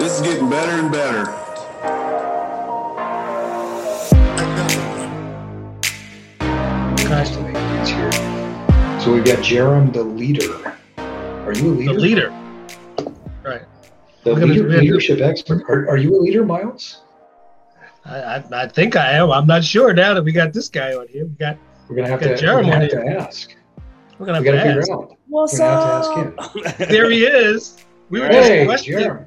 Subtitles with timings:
[0.00, 2.40] This is getting better and better.
[7.08, 7.56] Nice to meet
[7.88, 7.94] you.
[7.96, 8.12] Here.
[9.00, 10.76] So we've got Jarom, the leader.
[10.98, 11.92] Are you a leader?
[11.94, 12.30] The leader.
[13.42, 13.62] Right.
[14.24, 15.62] The We're gonna- leader, we're gonna- leadership expert.
[15.68, 17.02] Are, are you a leader, Miles?
[18.04, 19.30] I, I, I think I am.
[19.30, 21.24] I'm not sure now that we got this guy on here.
[21.26, 21.58] We got
[21.88, 22.46] We're gonna have Got to.
[22.46, 23.54] We're gonna have to ask.
[24.18, 24.90] we're gonna have got to to figure ask.
[24.90, 25.16] out.
[25.28, 26.04] What's We're gonna have
[26.38, 26.52] up?
[26.54, 26.88] to ask him.
[26.88, 27.76] There he is.
[28.08, 29.26] We were Hey, just questioning Jarom.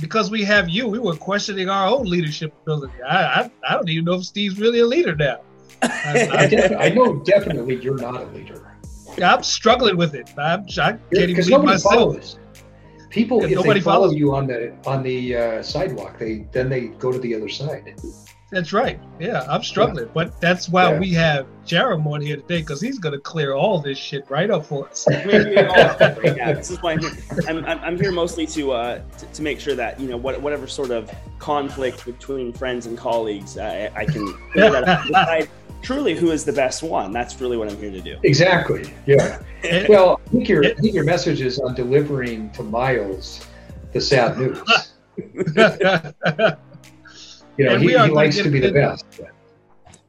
[0.00, 0.86] Because we have you.
[0.88, 3.02] We were questioning our own leadership ability.
[3.02, 5.40] I, I, I don't even know if Steve's really a leader now.
[5.82, 8.76] I, I, defi- I know definitely you're not a leader.
[9.20, 10.30] I, am struggling with it.
[10.38, 11.94] I'm, I can't even Because believe nobody myself.
[11.94, 12.38] follows.
[13.10, 14.16] People, Yeah, if nobody they follow follows.
[14.16, 17.94] you on the on the uh, sidewalk, they then they go to the other side.
[18.52, 19.00] That's right.
[19.18, 20.98] Yeah, I'm struggling, but that's why Yeah.
[21.00, 24.66] we have Jarom on here today because he's gonna clear all this shit right up
[24.66, 25.06] for us.
[25.10, 27.12] yeah, this is why I'm here.
[27.48, 30.38] I'm, I'm, I'm here mostly to, uh, to to make sure that you know what,
[30.42, 35.08] whatever sort of conflict between friends and colleagues, I, I can figure that out and
[35.14, 35.48] decide
[35.80, 37.10] truly who is the best one.
[37.10, 38.18] That's really what I'm here to do.
[38.22, 38.92] Exactly.
[39.06, 39.40] Yeah.
[39.88, 43.46] Well, I think your I think your message is on delivering to Miles
[43.94, 44.92] the sad news.
[47.56, 49.04] You know, And he, we are he likes to be the into- best.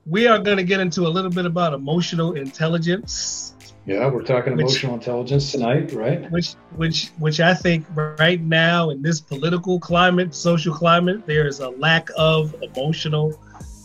[0.06, 3.54] we are going to get into a little bit about emotional intelligence,
[3.86, 6.30] Yeah, we're talking Which- emotional intelligence tonight, right?
[6.32, 11.60] which which which I think right now in this political climate, social climate, there is
[11.60, 13.38] a lack of emotional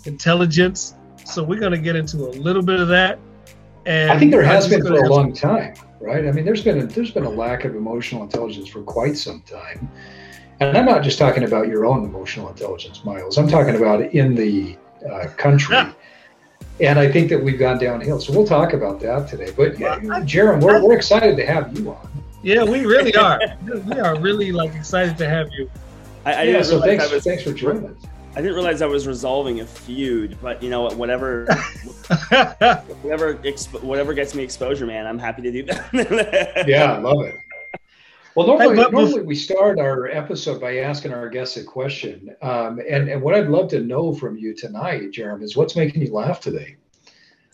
[0.05, 0.95] intelligence.
[1.25, 3.19] So we're going to get into a little bit of that.
[3.87, 6.27] And I think there has been for a long time, right?
[6.27, 9.41] I mean, there's been a, there's been a lack of emotional intelligence for quite some
[9.43, 9.91] time,
[10.61, 13.39] and I'm not just talking about your own emotional intelligence, Miles.
[13.39, 14.77] I'm talking about in the
[15.11, 15.77] uh, country.
[15.77, 15.93] Yeah.
[16.81, 18.21] And I think that we've gone downhill.
[18.21, 19.53] So we'll talk about that today.
[19.57, 22.09] But yeah, Well, Jarom, we're, we're excited to have you on.
[22.43, 23.41] Yeah, we really are.
[23.87, 25.69] we are really like excited to have you.
[26.25, 27.97] I, I yeah, didn't so realize thanks, I was thanks for joining us.
[28.37, 30.97] I didn't realize I was resolving a feud, but you know what?
[30.97, 31.47] Whatever,
[32.29, 35.07] whatever, exp- whatever gets me exposure, man.
[35.07, 36.65] I'm happy to do that.
[36.69, 37.35] Yeah, I love it.
[38.39, 42.37] Well, normally, but- normally we start our episode by asking our guests a question.
[42.41, 46.03] Um, and, and what I'd love to know from you tonight, Jeremy, is what's making
[46.03, 46.77] you laugh today?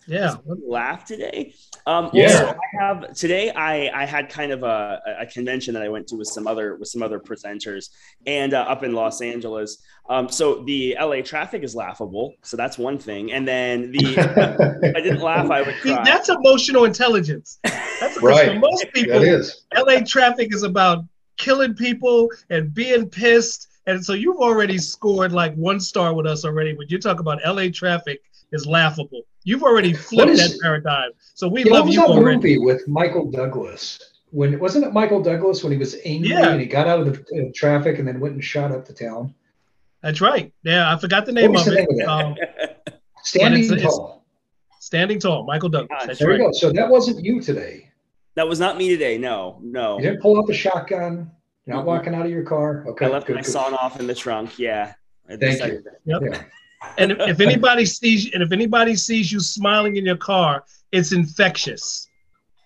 [0.07, 0.35] Yeah.
[0.67, 1.53] laugh today.
[1.85, 2.23] Um, Yeah.
[2.29, 2.37] yeah.
[2.39, 3.51] So I have today.
[3.51, 6.75] I I had kind of a, a convention that I went to with some other
[6.75, 7.89] with some other presenters
[8.25, 9.81] and uh, up in Los Angeles.
[10.09, 12.35] Um, so the LA traffic is laughable.
[12.43, 13.31] So that's one thing.
[13.33, 16.03] And then the I didn't laugh, I would See, cry.
[16.03, 17.59] that's emotional intelligence.
[17.63, 18.53] That's Right.
[18.53, 19.65] For most people, That is.
[19.75, 21.05] LA traffic is about
[21.37, 23.67] killing people and being pissed.
[23.87, 26.75] And so you've already scored like one star with us already.
[26.75, 28.21] When you talk about LA traffic
[28.51, 29.21] is laughable.
[29.45, 31.11] You've already flipped is- that paradigm.
[31.35, 32.35] So we Yeah, what love was you that already.
[32.37, 33.99] movie with Michael Douglas?
[34.31, 36.49] When wasn't it Michael Douglas when he was angry Yeah.
[36.49, 38.93] and he got out of the uh, traffic and then went and shot up the
[38.93, 39.33] town?
[40.01, 40.51] That's right.
[40.63, 41.89] Yeah, I forgot the name was of the it.
[41.89, 42.07] name of that?
[42.09, 44.25] Um, Standing it's- it's- tall.
[44.79, 46.03] Standing Tall, Michael Douglas.
[46.05, 46.39] That's There right.
[46.39, 46.51] you go.
[46.51, 47.89] So that wasn't you today.
[48.35, 49.17] that was not me today.
[49.17, 49.97] No, no.
[49.97, 51.31] You didn't pull out the shotgun.
[51.65, 51.87] You're not Mhm.
[51.87, 52.83] walking out of your car.
[52.89, 53.49] Okay, I left good, my good.
[53.51, 54.59] sawn off in the trunk.
[54.59, 54.93] Yeah.
[55.27, 56.21] I Thank decided- Yep.
[56.23, 56.43] Yeah.
[56.97, 61.11] And if, if anybody sees and if anybody sees you smiling in your car, it's
[61.11, 62.07] infectious.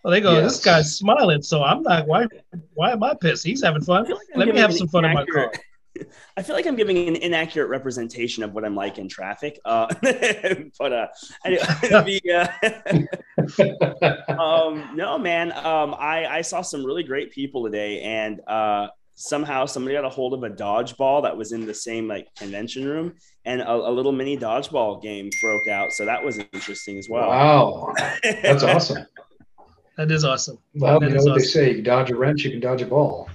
[0.03, 0.53] Well, they go, Yes.
[0.53, 2.27] this guy's smiling, so I'm like, Why?
[2.73, 3.43] Why am I pissed?
[3.43, 4.05] He's having fun.
[4.09, 5.51] like Let me have some fun in my car.
[6.37, 9.59] I feel like I'm giving an inaccurate representation of what I'm like in traffic.
[9.65, 9.87] Uh,
[10.79, 11.07] but uh,
[11.45, 12.61] anyway, the,
[14.27, 15.51] uh, um, no, man.
[15.51, 18.87] Um, I, I saw some really great people today, and uh,
[19.21, 22.85] somehow somebody got a hold of a dodgeball that was in the same like convention
[22.85, 23.13] room,
[23.45, 25.91] and a, a little mini dodgeball game broke out.
[25.91, 27.27] So that was interesting as well.
[27.27, 27.93] Wow,
[28.23, 29.05] that's awesome.
[29.97, 30.57] That is awesome.
[30.75, 32.81] Well, That you know is what they say: you dodge a wrench, you can dodge
[32.81, 33.29] a ball.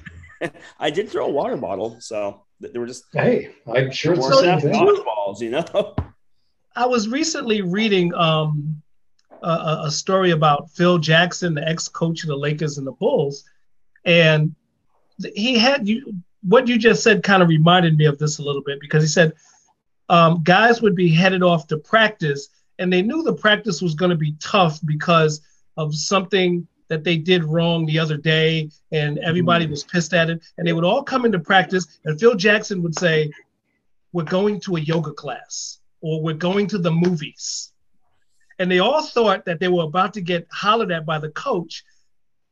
[0.81, 4.35] I did throw a water bottle, so they were just Hey, I'm sure it's the
[4.37, 4.73] worse same thing.
[4.73, 5.95] dodgeballs, you know.
[6.77, 8.83] I was recently reading um,
[9.43, 13.45] a- a, a story about Phil Jackson, the ex-coach of the Lakers and the Bulls,
[14.05, 14.55] and th-
[15.35, 16.15] he had you.
[16.43, 19.09] What you just said kind of reminded me of this a little bit because he
[19.09, 19.33] said
[20.11, 24.11] um, guys would be headed off to practice, and they knew the practice was going
[24.11, 25.41] to be tough because
[25.77, 30.43] of something that they did wrong the other day, and everybody was pissed at it.
[30.59, 33.31] And they would all come into practice, and Phil Jackson would say,
[34.13, 37.73] "We're going to a yoga class." or we're going to the movies.
[38.59, 41.83] And they all thought that they were about to get hollered at by the coach,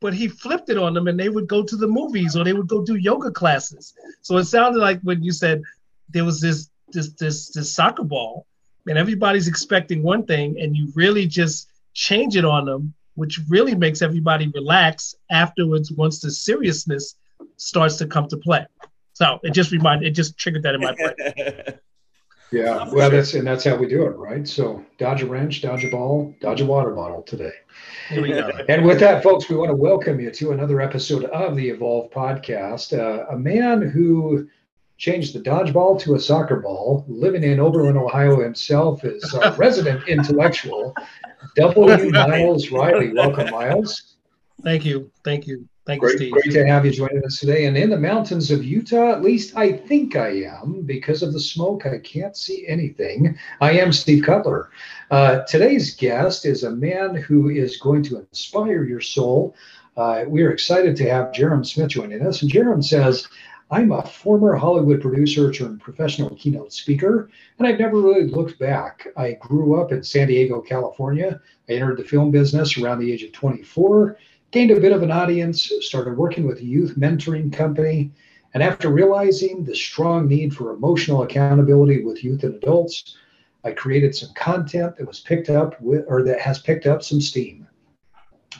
[0.02, 2.52] but he flipped it on them and they would go to the movies or they
[2.52, 3.94] would go do yoga classes.
[4.20, 5.62] So it sounded like when you said
[6.10, 8.46] there was this this this this soccer ball
[8.86, 13.76] and everybody's expecting one thing and you really just change it on them, which really
[13.76, 17.16] makes everybody relax afterwards once the seriousness
[17.56, 18.66] starts to come to play.
[19.12, 21.78] So it just reminded, it just triggered that in my brain.
[22.52, 24.46] yeah, well, that's and that's how we do it, right?
[24.46, 27.52] So dodge a wrench, dodge a ball, dodge a water bottle today.
[28.08, 28.50] Here we go.
[28.68, 32.10] And with that, folks, we want to welcome you to another episode of the Evolve
[32.10, 32.96] Podcast.
[32.96, 34.48] Uh, a man who
[34.98, 40.06] changed the dodgeball to a soccer ball, living in Oberlin, Ohio himself, is a resident
[40.06, 40.94] intellectual.
[41.56, 42.10] W.
[42.10, 43.12] Miles Riley.
[43.12, 44.16] Welcome, Miles.
[44.62, 45.10] Thank you.
[45.24, 45.68] Thank you.
[45.84, 46.32] Thank great, you, Steve.
[46.32, 47.64] Great to have you joining us today.
[47.64, 51.40] And in the mountains of Utah, at least I think I am, because of the
[51.40, 53.36] smoke, I can't see anything.
[53.60, 54.70] I am Steve Cutler.
[55.10, 59.56] Uh, today's guest is a man who is going to inspire your soul.
[59.96, 62.42] Uh, we are excited to have Jarom Smith joining us.
[62.42, 63.26] And Jarom says,
[63.72, 69.08] I'm a former Hollywood producer turned professional keynote speaker, and I've never really looked back.
[69.16, 71.40] I grew up in San Diego, California.
[71.68, 74.18] I entered the film business around the age of 24,
[74.52, 78.12] gained a bit of an audience, started working with a youth mentoring company,
[78.52, 83.16] and after realizing the strong need for emotional accountability with youth and adults,
[83.64, 87.20] I created some content that was picked up with, or that has picked up some
[87.20, 87.66] steam.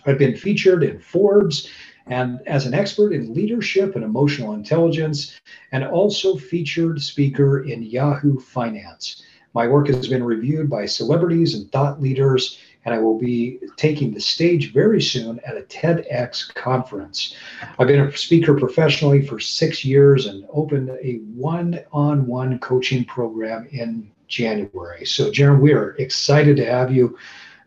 [0.06, 1.68] I've been featured in Forbes
[2.06, 5.38] and as an expert in leadership and emotional intelligence,
[5.72, 9.22] and also featured speaker in Yahoo Finance.
[9.54, 14.12] My work has been reviewed by celebrities and thought leaders, and I will be taking
[14.12, 17.34] the stage very soon at a TEDx conference.
[17.78, 23.04] I've been a speaker professionally for six years and opened a one on one coaching
[23.04, 25.04] program in January.
[25.04, 27.16] So, Jarom, we are excited to have you.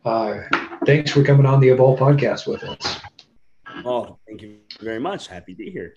[0.03, 0.41] Uh,
[0.85, 2.99] thanks for coming on the Evolve podcast with us.
[3.83, 5.27] Oh, thank you very much.
[5.27, 5.95] Happy to be here.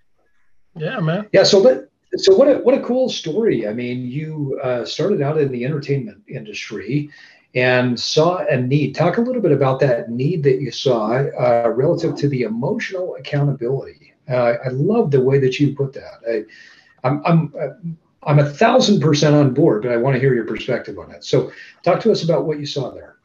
[0.77, 1.29] Yeah, man.
[1.33, 1.43] Yeah.
[1.43, 3.67] So let, so what a what a cool story.
[3.69, 7.11] I mean, you uh, started out in the entertainment industry
[7.55, 8.95] and saw a need.
[8.95, 13.17] Talk a little bit about that need that you saw uh, relative to the emotional
[13.17, 14.15] accountability.
[14.29, 16.21] Uh, I love the way that you put that.
[16.29, 20.45] I, I'm I'm I'm a thousand percent on board, but I want to hear your
[20.45, 21.25] perspective on it.
[21.25, 21.51] So,
[21.83, 23.19] talk to us about what you saw there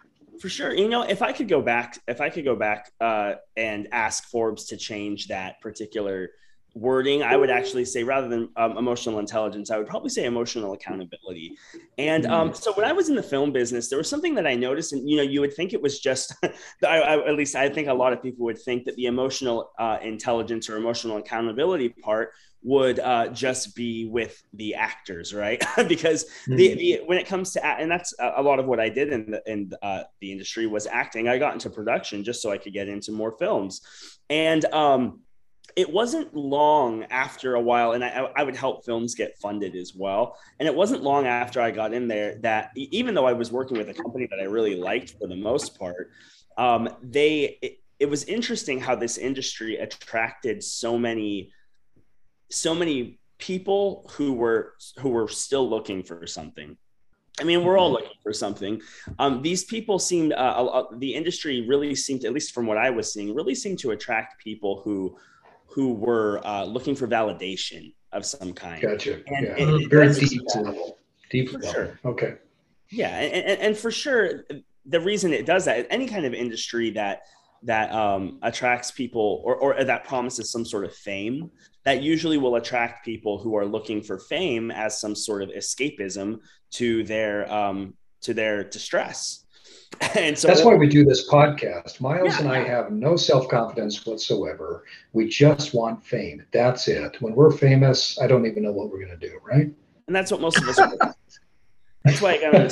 [0.44, 0.74] for sure.
[0.74, 4.26] You know, if I could go back, if I could go back uh, and ask
[4.26, 6.32] Forbes to change that particular
[6.76, 10.74] wording, I would actually say rather than um, emotional intelligence, I would probably say emotional
[10.74, 11.58] accountability.
[11.98, 12.56] And um, mm.
[12.56, 15.08] so when I was in the film business, there was something that I noticed, and
[15.08, 17.94] you know, you would think it was just, I, I, at least I think a
[17.94, 22.32] lot of people would think that the emotional uh, intelligence or emotional accountability part
[22.64, 25.62] would uh, just be with the actors, right?
[25.88, 29.12] because the, the, when it comes to and that's a lot of what I did
[29.12, 31.28] in the in uh, the industry was acting.
[31.28, 33.82] I got into production just so I could get into more films,
[34.30, 35.20] and um,
[35.76, 39.96] it wasn't long after a while, and I, I would help films get funded as
[39.96, 40.38] well.
[40.60, 43.78] And it wasn't long after I got in there that even though I was working
[43.78, 46.12] with a company that I really liked for the most part,
[46.58, 51.52] um, they it, it was interesting how this industry attracted so many
[52.52, 56.78] so many people who were who were still looking for something.
[57.40, 58.04] I mean, we're all mm-hmm.
[58.04, 58.80] looking for something.
[59.18, 63.12] Um, these people seemed, uh, the industry really seemed, at least from what I was
[63.12, 65.18] seeing, really seemed to attract people who
[65.74, 68.82] who were uh, looking for validation of some kind.
[68.82, 69.22] Gotcha.
[69.28, 69.66] And, yeah.
[69.66, 71.00] and very deep level.
[71.30, 71.72] Deep level.
[71.72, 72.00] Sure.
[72.06, 72.36] Okay.
[72.90, 74.46] Yeah, and, and, and for sure,
[74.86, 77.22] the reason it does that, any kind of industry that
[77.66, 81.50] that um, attracts people or, or that promises some sort of fame
[81.86, 86.40] that usually will attract people who are looking for fame as some sort of escapism
[86.72, 89.43] to their um, to their distress
[90.16, 92.40] and so that's why we do this podcast miles yeah.
[92.40, 94.84] and i have no self-confidence whatsoever
[95.14, 99.04] we just want fame that's it when we're famous i don't even know what we're
[99.04, 99.70] going to do right
[100.08, 101.16] and that's what most of us are
[102.04, 102.68] that's why i got on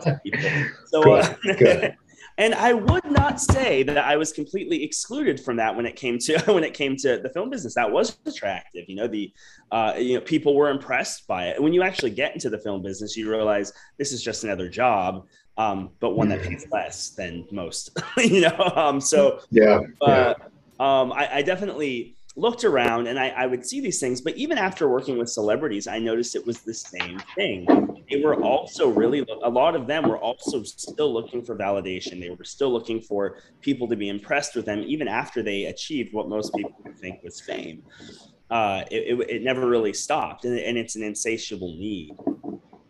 [0.00, 0.50] the people
[0.86, 1.96] so good, uh, good.
[2.38, 6.18] And I would not say that I was completely excluded from that when it came
[6.18, 7.74] to when it came to the film business.
[7.74, 8.84] That was attractive.
[8.88, 9.32] You know, the
[9.72, 11.62] uh, you know people were impressed by it.
[11.62, 15.26] when you actually get into the film business, you realize this is just another job,
[15.58, 17.98] um, but one that pays less than most.
[18.18, 20.46] you know, um, so yeah, uh, yeah.
[20.78, 24.20] Um, I, I definitely looked around and I, I, would see these things.
[24.20, 27.66] But even after working with celebrities, I noticed it was the same thing.
[28.10, 32.20] They were also really, a lot of them were also still looking for validation.
[32.20, 36.12] They were still looking for people to be impressed with them, even after they achieved
[36.12, 37.82] what most people would think was fame.
[38.50, 42.14] Uh, it, it, it, never really stopped, and, and it's an insatiable need.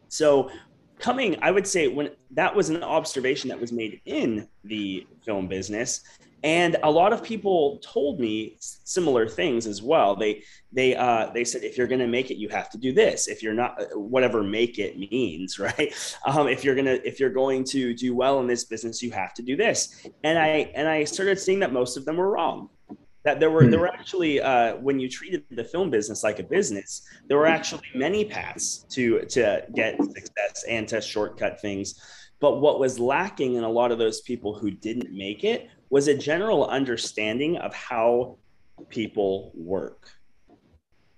[0.08, 0.50] So
[0.98, 5.48] coming i would say when that was an observation that was made in the film
[5.48, 6.02] business.
[6.44, 10.14] And a lot of people told me similar things as well.
[10.14, 12.92] They they uh, they said if you're going to make it you have to do
[12.92, 13.26] this.
[13.26, 15.92] If you're not uh, whatever make it means right?
[16.26, 19.34] Um, if you're to if you're going to do well in this business you have
[19.34, 20.06] to do this.
[20.22, 22.68] And i and i started seeing that most of them were wrong
[23.26, 23.70] that there were hmm.
[23.70, 27.48] there were actually uh, when you treated the film business like a business, there were
[27.48, 32.00] actually many paths to to get success and to shortcut things.
[32.38, 36.06] But what was lacking in a lot of those people who didn't make it was
[36.06, 38.36] a general understanding of how
[38.90, 40.08] people work.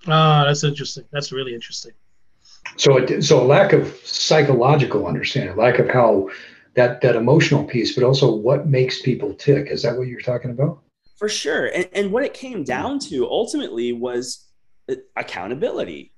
[0.06, 1.04] Ah, that's interesting.
[1.12, 1.92] That's really interesting.
[2.76, 6.30] So, it, so a lack of psychological understanding, lack of how
[6.74, 9.66] that that emotional piece, but also what makes people tick.
[9.66, 10.80] Is that what you're talking about?
[11.18, 11.66] For sure.
[11.66, 14.46] And, and what it came down to ultimately was
[15.16, 16.12] accountability.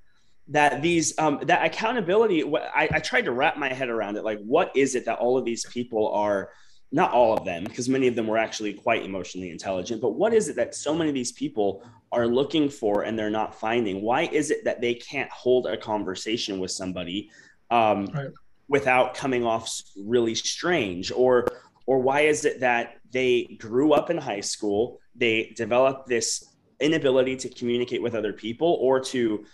[0.49, 2.45] That these um, that accountability.
[2.45, 4.25] I, I tried to wrap my head around it.
[4.25, 6.50] Like, what is it that all of these people are?
[6.92, 10.00] Not all of them, because many of them were actually quite emotionally intelligent.
[10.02, 13.30] But what is it that so many of these people are looking for and they're
[13.30, 14.02] not finding?
[14.02, 17.30] Why is it that they can't hold a conversation with somebody
[17.71, 18.30] um, right
[18.71, 21.47] without coming off really strange or
[21.91, 27.35] or why is it that they grew up in high school they developed this inability
[27.35, 29.45] to communicate with other people or to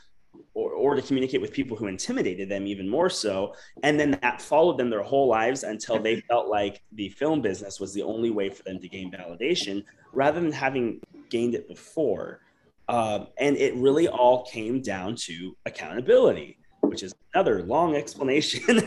[0.53, 4.43] or, or to communicate with people who intimidated them even more so and then that
[4.43, 8.31] followed them their whole lives until they felt like the film business was the only
[8.31, 11.01] way for them to gain validation rather than having
[11.31, 12.41] gained it before.
[12.89, 18.63] Um, and it really all came down to accountability which is another long explanation.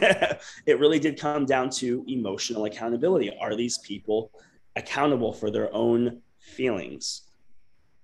[0.65, 3.35] it really did come down to emotional accountability.
[3.39, 4.31] Are these people
[4.75, 7.23] accountable for their own feelings?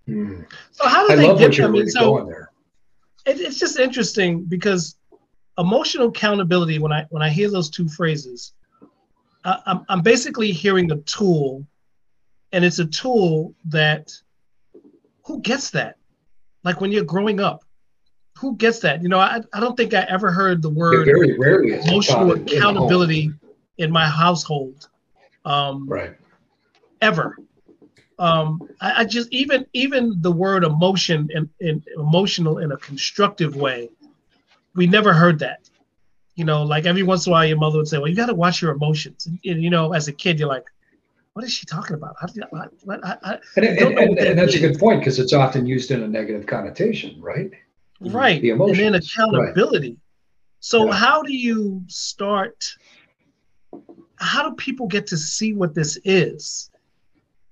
[0.05, 0.41] Hmm.
[0.71, 1.59] So how do I they get?
[1.59, 2.29] I mean, so
[3.25, 4.97] it, it's just interesting because
[5.57, 6.79] emotional accountability.
[6.79, 8.53] When I when I hear those two phrases,
[9.43, 11.65] I, I'm I'm basically hearing a tool,
[12.51, 14.11] and it's a tool that
[15.25, 15.97] who gets that?
[16.63, 17.64] Like when you're growing up,
[18.37, 19.01] who gets that?
[19.01, 23.25] You know, I, I don't think I ever heard the word very rarely emotional accountability
[23.25, 23.39] in,
[23.77, 24.89] in, my household.
[25.45, 26.15] Um, right.
[27.01, 27.37] Ever.
[28.17, 33.55] Um, I, I, just even even the word emotion and, and emotional in a constructive
[33.55, 33.89] way,
[34.73, 35.69] we never heard that.
[36.35, 38.27] You know, like every once in a while, your mother would say, "Well, you got
[38.27, 40.65] to watch your emotions." And, and, you know, as a kid, you're like,
[41.33, 44.17] "What is she talking about?" How do you, what, what, I, I, and, and, and,
[44.17, 47.51] and that's a good point because it's often used in a negative connotation, right?
[47.99, 49.97] Right the and then accountability right.
[50.59, 50.93] so yeah.
[50.93, 52.75] how do you start
[54.17, 56.69] how do people get to see what this is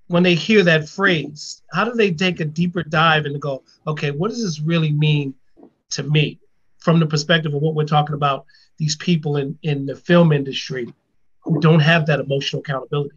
[0.08, 4.12] when they hear that phrase how do they take a deeper dive and go okay
[4.12, 5.34] what does this really mean
[5.90, 6.40] to me
[6.78, 8.46] from the perspective of what we're talking about
[8.78, 10.94] these people in in the film industry
[11.40, 13.16] who don't have that emotional accountability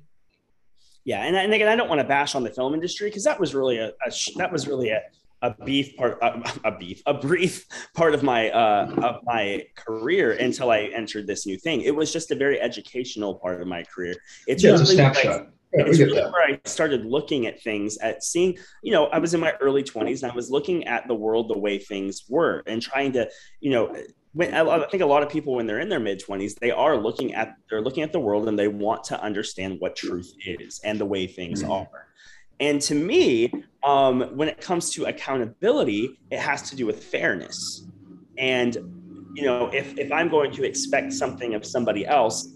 [1.05, 3.41] yeah and, and again i don't want to bash on the film industry because that
[3.41, 5.03] was really a, a, that was really a,
[5.43, 10.33] a beef part a, a, beef a brief part of my uh of my career
[10.33, 13.83] until i entered this new thing it was just a very educational part of my
[13.83, 14.15] career
[14.47, 18.23] it's yeah, really a snapshot yeah, it's really where I started looking at things, at
[18.23, 21.15] seeing, you know, I was in my early 20s and I was looking at the
[21.15, 23.29] world the way things were and trying to,
[23.61, 23.95] you know,
[24.33, 26.97] when, I think a lot of people when they're in their mid 20s, they are
[26.97, 30.81] looking at they're looking at the world and they want to understand what truth is
[30.85, 31.73] and the way things mm-hmm.
[31.73, 32.07] are.
[32.61, 33.53] And to me,
[33.85, 37.87] um, when it comes to accountability, it has to do with fairness.
[38.39, 38.75] And
[39.35, 42.49] you know, if if I'm going to expect something of somebody else,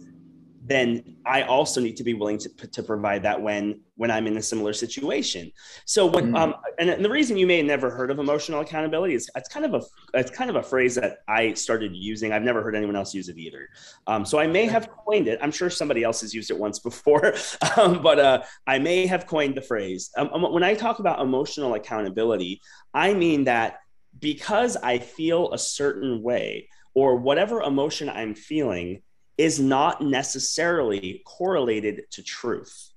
[0.65, 4.39] then I also need to be willing to, to provide that when when I'm in
[4.39, 5.53] a similar situation.
[5.85, 6.35] So what mm.
[6.35, 9.67] um and, the reason you may have never heard of emotional accountability is it's kind
[9.67, 9.83] of a
[10.19, 12.33] it's kind of a phrase that I started using.
[12.33, 13.69] I've never heard anyone else use it either.
[14.07, 15.39] Um, so I may have coined it.
[15.43, 17.35] I'm sure somebody else has used it once before,
[17.77, 20.11] um, but uh, I may have coined the phrase.
[20.17, 22.63] Um, um, when I talk about emotional accountability,
[22.95, 23.81] I mean that
[24.19, 29.03] because I feel a certain way or whatever emotion I'm feeling
[29.37, 32.90] is not necessarily correlated to truth.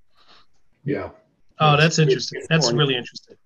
[0.85, 1.09] Yeah.
[1.59, 2.43] Oh, that's interesting.
[2.49, 3.37] That's really interesting.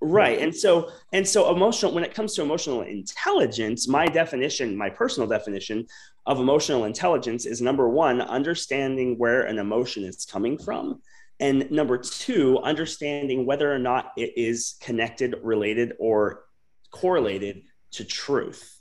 [0.00, 0.38] Right.
[0.38, 5.28] And so and so emotional when it comes to emotional intelligence, my definition, my personal
[5.28, 5.86] definition
[6.26, 11.00] of emotional intelligence is number 1, understanding where an emotion is coming from.
[11.40, 16.44] And number 2, understanding whether or not it is connected, related or
[16.90, 18.78] correlated to truth.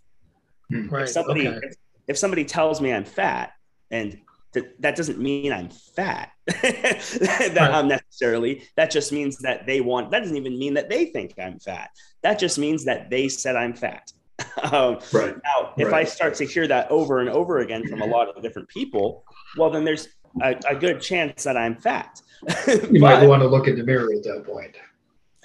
[0.69, 0.89] Hmm.
[0.89, 1.03] Right.
[1.03, 1.59] If somebody okay.
[1.63, 1.75] if,
[2.09, 3.53] if somebody tells me I'm fat,
[3.91, 4.19] and
[4.53, 7.71] th- that doesn't mean I'm fat that right.
[7.71, 8.63] I'm necessarily.
[8.75, 11.89] That just means that they want, that doesn't even mean that they think I'm fat.
[12.21, 14.11] That just means that they said I'm fat.
[14.63, 15.35] um, right.
[15.43, 16.01] Now, if right.
[16.01, 19.23] I start to hear that over and over again from a lot of different people,
[19.57, 20.09] well, then there's
[20.41, 22.21] a, a good chance that I'm fat.
[22.67, 24.75] you but, might want to look in the mirror at that point.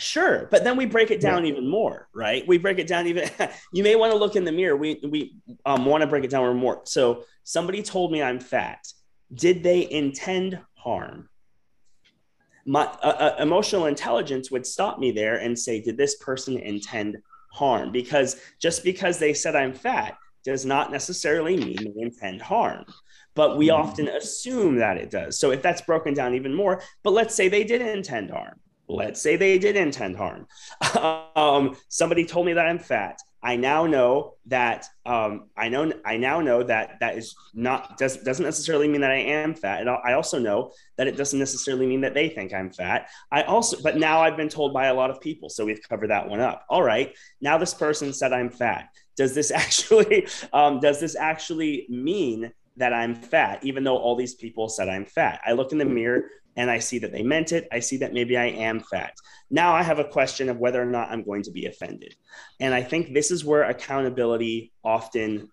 [0.00, 1.52] Sure, but then we break it down yeah.
[1.52, 2.46] even more, right?
[2.46, 3.28] We break it down even.
[3.72, 4.76] you may want to look in the mirror.
[4.76, 5.36] We we
[5.66, 6.82] um, want to break it down more.
[6.84, 8.86] So somebody told me I'm fat.
[9.32, 11.28] Did they intend harm?
[12.68, 17.16] my uh, uh, emotional intelligence would stop me there and say, did this person intend
[17.50, 17.90] harm?
[17.90, 22.84] Because just because they said I'm fat does not necessarily mean they intend harm.
[23.34, 23.80] But we mm-hmm.
[23.80, 25.40] often assume that it does.
[25.40, 28.60] So if that's broken down even more, but let's say they did intend harm.
[28.86, 30.46] Let's say they did intend harm.
[31.36, 33.18] um, somebody told me that I'm fat.
[33.42, 38.16] I now know that um, I know I now know that that is not does,
[38.18, 39.80] doesn't necessarily mean that I am fat.
[39.80, 43.08] And I also know that it doesn't necessarily mean that they think I'm fat.
[43.30, 46.10] I also, but now I've been told by a lot of people, so we've covered
[46.10, 46.64] that one up.
[46.68, 48.88] All right, now this person said I'm fat.
[49.16, 54.34] Does this actually um, does this actually mean that I'm fat, even though all these
[54.34, 55.40] people said I'm fat?
[55.46, 56.24] I look in the mirror
[56.58, 57.68] and I see that they meant it.
[57.70, 59.14] I see that maybe I am fat.
[59.48, 62.16] Now I have a question of whether or not I'm going to be offended.
[62.58, 65.48] And I think this is where accountability often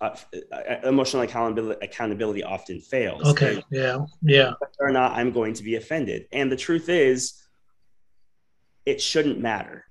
[0.00, 0.16] uh,
[0.50, 3.22] uh emotional accountability, accountability often fails.
[3.28, 3.62] Okay.
[3.70, 4.06] Yeah.
[4.22, 4.52] Yeah.
[4.58, 6.26] Whether or not I'm going to be offended.
[6.32, 7.34] And the truth is,
[8.86, 9.84] it shouldn't matter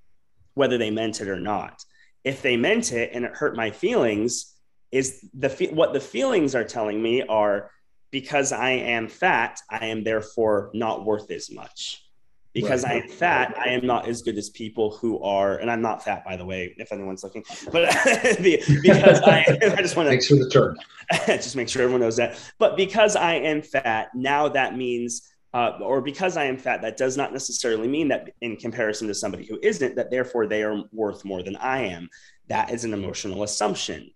[0.56, 1.84] whether they meant it or not.
[2.24, 4.56] If they meant it and it hurt my feelings,
[4.92, 7.70] is the what the feelings are telling me are
[8.12, 12.04] because I am fat, I am therefore not worth as much.
[12.52, 13.04] Because right.
[13.04, 16.04] I am fat, I am not as good as people who are, and I'm not
[16.04, 17.44] fat, by the way, if anyone's looking.
[17.72, 17.96] But
[18.42, 19.46] because I,
[19.78, 20.76] I just want to thanks for the turn.
[21.28, 22.40] just make sure everyone knows that.
[22.58, 26.98] But because I am fat, now that means, uh, or because I am fat, that
[26.98, 30.84] does not necessarily mean that in comparison to somebody who isn't, that therefore they are
[30.92, 32.10] worth more than I am.
[32.48, 34.10] That is an emotional assumption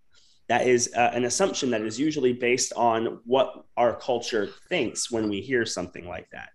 [0.53, 5.27] that is uh, an assumption that is usually based on what our culture thinks when
[5.27, 6.49] we hear something like that.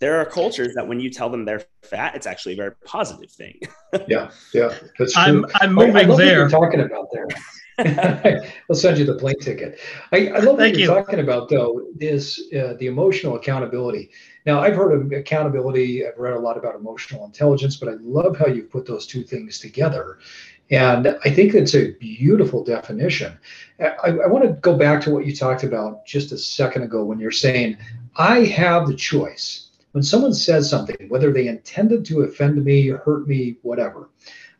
[0.00, 3.30] There are cultures that when you tell them they're fat, it's actually a very positive
[3.30, 3.60] thing.
[4.08, 5.22] yeah, yeah, that's true.
[5.22, 6.48] I'm, I'm moving oh, there.
[6.48, 7.28] talking about there.
[8.68, 9.78] I'll send you the plane ticket.
[10.10, 10.86] I, I love what you're you.
[10.88, 14.10] talking about, though, is uh, the emotional accountability.
[14.46, 16.04] Now, I've heard of accountability.
[16.04, 19.22] I've read a lot about emotional intelligence, but I love how you put those two
[19.22, 20.18] things together.
[20.70, 23.38] And I think it's a beautiful definition.
[23.78, 27.04] I, I, want to go back to what you talked about just a second ago
[27.04, 27.76] when you're saying,
[28.16, 29.68] I have the choice.
[29.92, 34.08] When someone says something, whether they intended to offend me, hurt me, whatever,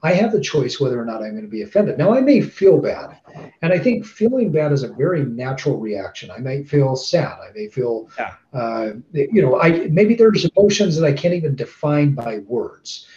[0.05, 1.97] I have the choice whether or not I'm going to be offended.
[1.97, 3.17] Now, I may feel bad.
[3.63, 6.31] And I think feeling bad is a very natural reaction.
[6.31, 7.39] I might feel sad.
[7.41, 8.35] I may feel, yeah.
[8.53, 13.09] uh, you know, I maybe there's emotions that I can't even define by words.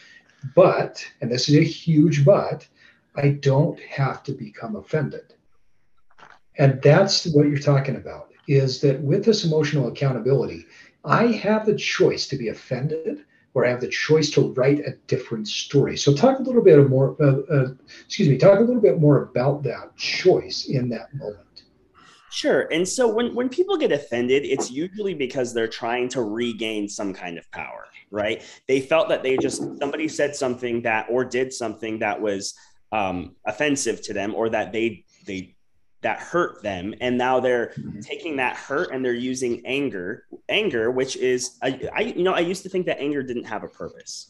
[0.56, 2.66] But, and this is a huge but,
[3.18, 5.34] I don't have to become offended.
[6.58, 10.66] And that's what you're talking about is that with this emotional accountability,
[11.04, 14.92] I have the choice to be offended or I have the choice to write a
[15.08, 15.98] different story.
[15.98, 17.74] So talk a little bit more, uh, uh,
[18.06, 21.64] excuse me, talk a little bit more about that choice in that moment.
[22.30, 22.68] Sure.
[22.72, 27.14] And so when, when people get offended, it's usually because they're trying to regain some
[27.14, 28.44] kind of power, right?
[28.68, 32.54] They felt that they just, somebody said something that, or did something that was
[32.92, 35.56] um, offensive to them or that they they
[36.02, 38.00] that hurt them and now they're mm-hmm.
[38.00, 42.40] taking that hurt and they're using anger anger which is I, I you know i
[42.40, 44.30] used to think that anger didn't have a purpose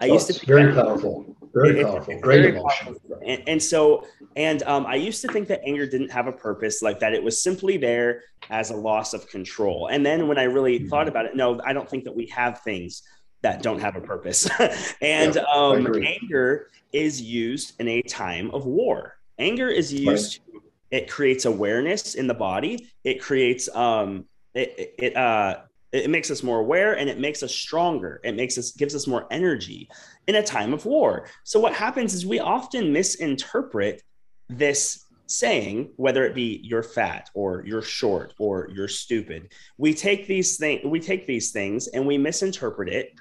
[0.00, 3.20] i oh, used to very powerful very it, powerful it, great very emotion powerful.
[3.26, 6.80] And, and, so and um, i used to think that anger didn't have a purpose
[6.80, 10.44] like that it was simply there as a loss of control and then when i
[10.44, 10.88] really mm-hmm.
[10.88, 13.02] thought about it no i don't think that we have things
[13.42, 14.48] that don't have a purpose.
[15.00, 19.16] and yeah, um, anger is used in a time of war.
[19.38, 20.40] Anger is used.
[20.52, 20.62] Right.
[20.90, 22.90] it creates awareness in the body.
[23.04, 25.60] It creates um, it it uh,
[25.92, 28.20] it makes us more aware and it makes us stronger.
[28.22, 29.88] It makes us gives us more energy
[30.26, 31.26] in a time of war.
[31.44, 34.02] So what happens is we often misinterpret
[34.48, 40.26] this saying whether it be you're fat or you're short or you're stupid we take
[40.26, 43.12] these things we take these things and we misinterpret it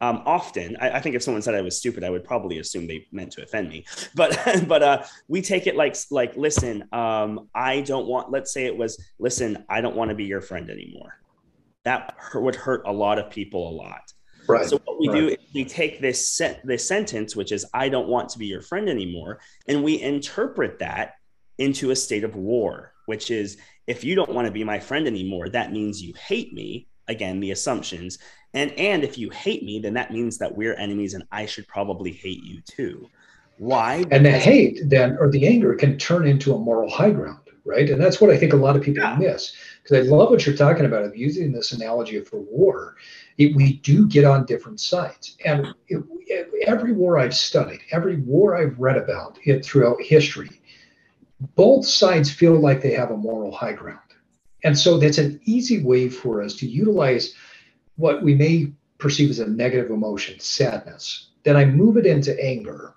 [0.00, 2.86] um, often I, I, think if someone said i was stupid i would probably assume
[2.86, 3.84] they meant to offend me.
[4.14, 8.66] But but uh, we take it like like listen um, i don't want let's say
[8.66, 11.18] it was listen i don't want to be your friend anymore.
[11.84, 14.12] That would hurt a lot of people a lot.
[14.48, 15.20] Right so what we right.
[15.20, 18.46] do is we take this set this sentence which is i don't want to be
[18.46, 21.14] your friend anymore and we interpret that
[21.58, 23.56] into a state of war which is
[23.88, 27.40] if you don't want to be my friend anymore that means you hate me again
[27.40, 28.18] the assumptions.
[28.54, 31.68] And and if you hate me then that means that we're enemies and i should
[31.68, 33.08] probably hate you too.
[33.58, 34.04] Why?
[34.10, 37.90] And the hate then or the anger can turn into a moral high ground right?
[37.90, 39.16] And that's what i think a lot of people yeah.
[39.18, 42.96] miss because i love what you're talking about of using this analogy for war.
[43.38, 45.36] It, we do get on different sides.
[45.44, 50.60] And it, it, every war i've studied every war i've read about it throughout history
[51.54, 54.00] both sides feel like they have a moral high ground
[54.66, 57.34] and so that's an easy way for us to utilize
[57.94, 61.28] what we may perceive as a negative emotion, sadness.
[61.44, 62.94] Then I move it into anger.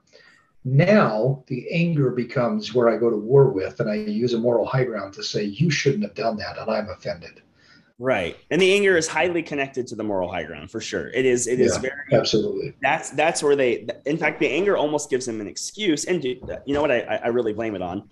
[0.65, 4.65] Now the anger becomes where I go to war with, and I use a moral
[4.65, 7.43] high ground to say, you shouldn't have done that, and I'm offended.
[7.99, 8.35] Right.
[8.49, 11.09] And the anger is highly connected to the moral high ground for sure.
[11.09, 12.73] It is, It yeah, is very absolutely.
[12.81, 16.05] That's that's where they in fact the anger almost gives them an excuse.
[16.05, 16.29] And do,
[16.65, 18.09] you know what I, I really blame it on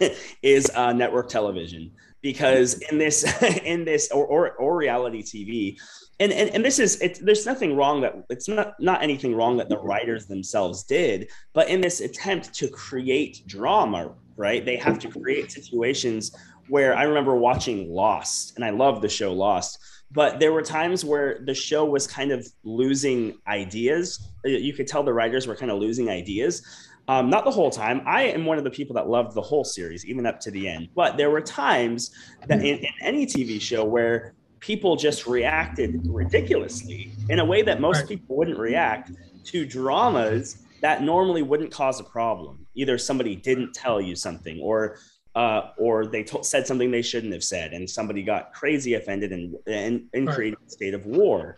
[0.42, 1.92] is uh, network television.
[2.22, 3.24] Because in this
[3.64, 5.78] in this or, or, or reality TV,
[6.20, 9.56] and, and and this is it's there's nothing wrong that it's not not anything wrong
[9.56, 14.64] that the writers themselves did, but in this attempt to create drama, right?
[14.64, 16.32] They have to create situations
[16.68, 19.78] where I remember watching Lost, and I love the show Lost,
[20.12, 24.32] but there were times where the show was kind of losing ideas.
[24.44, 26.62] You could tell the writers were kind of losing ideas.
[27.08, 28.02] Um, not the whole time.
[28.06, 30.68] I am one of the people that loved the whole series, even up to the
[30.68, 30.88] end.
[30.94, 32.12] But there were times
[32.46, 37.80] that in, in any TV show where people just reacted ridiculously in a way that
[37.80, 39.10] most people wouldn't react
[39.46, 42.66] to dramas that normally wouldn't cause a problem.
[42.74, 44.98] Either somebody didn't tell you something, or
[45.34, 49.32] uh, or they t- said something they shouldn't have said, and somebody got crazy offended
[49.32, 50.34] and and, and right.
[50.34, 51.56] created a state of war.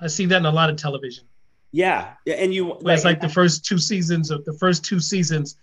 [0.00, 1.24] I see that in a lot of television.
[1.74, 2.78] Yeah, and you.
[2.82, 5.56] Like, it's like the first two seasons of the first two seasons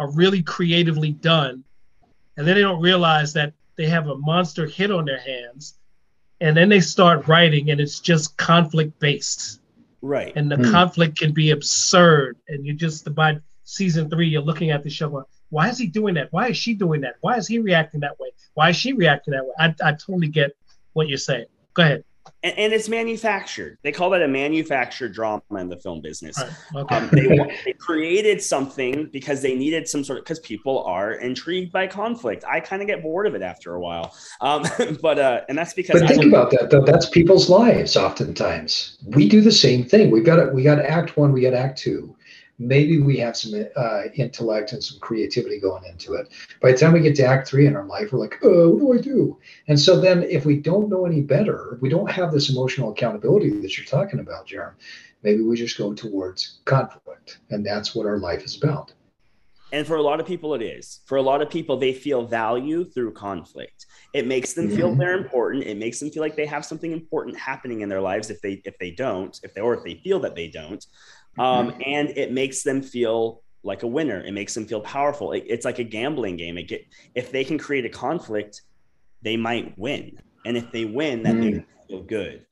[0.00, 1.62] are really creatively done,
[2.36, 5.78] and then they don't realize that they have a monster hit on their hands,
[6.40, 9.60] and then they start writing, and it's just conflict based.
[10.00, 10.32] Right.
[10.34, 10.72] And the hmm.
[10.72, 15.10] conflict can be absurd, and you just by season three, you're looking at the show
[15.10, 16.32] going, why is he doing that?
[16.32, 17.18] Why is she doing that?
[17.20, 18.32] Why is he reacting that way?
[18.54, 19.52] Why is she reacting that way?
[19.60, 20.56] I, I totally get
[20.94, 21.46] what you're saying.
[21.74, 22.04] Go ahead.
[22.42, 23.78] And, and it's manufactured.
[23.82, 26.36] They call that a manufactured drama in the film business.
[26.38, 26.82] Right.
[26.82, 26.94] Okay.
[26.94, 31.72] Um, they, they created something because they needed some sort of because people are intrigued
[31.72, 32.44] by conflict.
[32.48, 34.14] I kind of get bored of it after a while.
[34.40, 34.64] Um,
[35.02, 36.00] but uh, and that's because.
[36.00, 36.84] But think about that though.
[36.84, 37.96] That's people's lives.
[37.96, 40.10] Oftentimes, we do the same thing.
[40.10, 41.32] We've got to, we got Act One.
[41.32, 42.16] We got Act Two
[42.62, 46.28] maybe we have some uh, intellect and some creativity going into it.
[46.60, 48.80] By the time we get to Act Three in our life, we're like, oh, what
[48.80, 49.38] do I do?
[49.68, 53.50] And so then, if we don't know any better, we don't have this emotional accountability
[53.50, 54.76] that you're talking about, Jeremy.
[55.22, 58.92] Maybe we just go towards conflict, and that's what our life is about.
[59.72, 61.00] And for a lot of people, it is.
[61.06, 63.86] For a lot of people, they feel value through conflict.
[64.12, 64.98] It makes them feel mm-hmm.
[64.98, 65.64] they're important.
[65.64, 68.60] It makes them feel like they have something important happening in their lives if they
[68.66, 70.84] if they don't, if they or if they feel that they don't
[71.38, 71.80] um, mm-hmm.
[71.86, 74.20] and it makes them feel like a winner.
[74.20, 75.32] It makes them feel powerful.
[75.32, 76.58] It, it's like a gambling game.
[76.58, 78.62] It get if they can create a conflict,
[79.22, 81.64] they might win, and if they win, that mm.
[81.88, 82.44] feel good.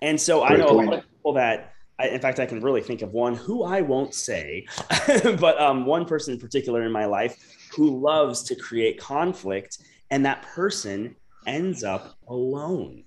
[0.00, 0.88] And so Great I know point.
[0.88, 1.68] a lot of people that.
[1.98, 4.66] I, in fact, I can really think of one who I won't say,
[5.38, 7.36] but um, one person in particular in my life
[7.76, 9.78] who loves to create conflict,
[10.10, 11.14] and that person
[11.46, 13.04] ends up alone,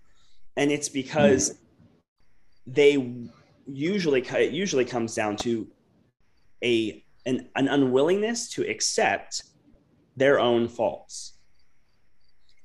[0.55, 1.57] and it's because mm.
[2.67, 3.27] they
[3.67, 5.67] usually it usually comes down to
[6.63, 9.43] a an, an unwillingness to accept
[10.15, 11.33] their own faults.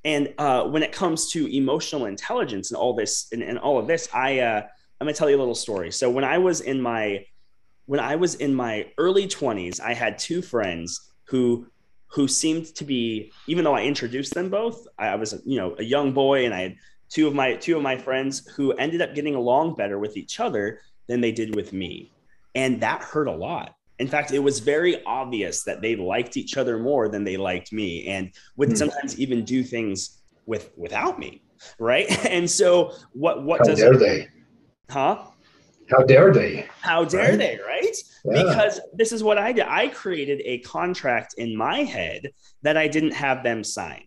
[0.03, 3.87] And uh, when it comes to emotional intelligence and all this and, and all of
[3.87, 4.61] this i uh,
[4.99, 5.91] i'm to tell you a little story.
[5.91, 7.25] So when i was in my
[7.85, 11.67] when i was in my early 20s i had two friends who
[12.07, 15.83] who seemed to be even though i introduced them both i was you know a
[15.83, 16.75] young boy and i had
[17.09, 20.39] two of my two of my friends who ended up getting along better with each
[20.39, 20.79] other
[21.11, 22.09] than they did with me.
[22.55, 23.75] And that hurt a lot.
[23.99, 27.73] In fact, it was very obvious that they liked each other more than they liked
[27.73, 28.75] me and would hmm.
[28.75, 31.43] sometimes even do things with without me.
[31.77, 32.07] Right.
[32.35, 34.29] And so what what How does dare they?
[34.89, 35.25] Huh?
[35.89, 36.67] How dare they?
[36.79, 37.37] How dare right?
[37.37, 37.97] they, right?
[38.23, 38.43] Yeah.
[38.43, 39.65] Because this is what I did.
[39.67, 44.05] I created a contract in my head that I didn't have them sign.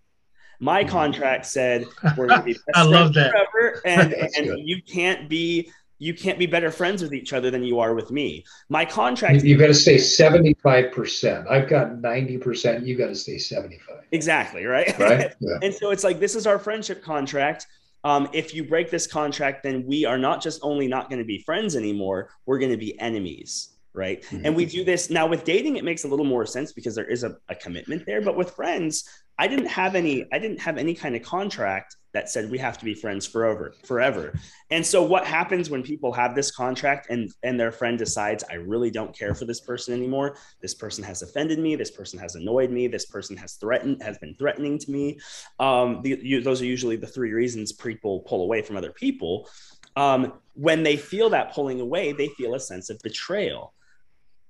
[0.59, 0.89] My hmm.
[0.89, 1.87] contract said
[2.17, 3.31] we're going to be I love that.
[3.31, 7.63] forever, and, and you can't be you can't be better friends with each other than
[7.63, 8.45] you are with me.
[8.69, 9.45] My contract.
[9.45, 11.51] You, got to stay 75%.
[11.51, 12.87] I've got 90%.
[12.87, 14.05] You got to stay 75.
[14.13, 14.65] Exactly.
[14.65, 14.99] Right.
[14.99, 15.35] Right.
[15.41, 15.59] Yeah.
[15.63, 17.67] and so it's like, this is our friendship contract.
[18.03, 21.25] Um, if you break this contract, then we are not just only not going to
[21.25, 24.45] be friends anymore, we're going to be enemies right mm-hmm.
[24.45, 27.07] and we do this now with dating it makes a little more sense because there
[27.07, 30.77] is a, a, commitment there but with friends i didn't have any i didn't have
[30.77, 34.33] any kind of contract that said we have to be friends forever forever.
[34.71, 38.55] And so what happens when people have this contract and and their friend decides i
[38.55, 40.37] really don't care for this person anymore.
[40.63, 41.77] This person has offended me.
[41.77, 42.87] This person has annoyed me.
[42.87, 45.19] This person has threatened has been threatening to me.
[45.59, 49.49] Um, the, you, those are usually the three reasons people pull away from other people.
[49.97, 53.75] Um, when they feel that pulling away they feel a sense of betrayal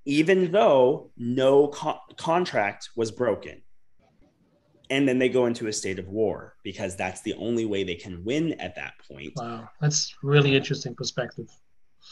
[0.07, 3.63] even though no co- contract was broken
[4.95, 7.97] and then they go into a state of war because that's the only way they
[7.97, 9.33] can win at that point.
[9.35, 11.49] Wow, that's really interesting perspective.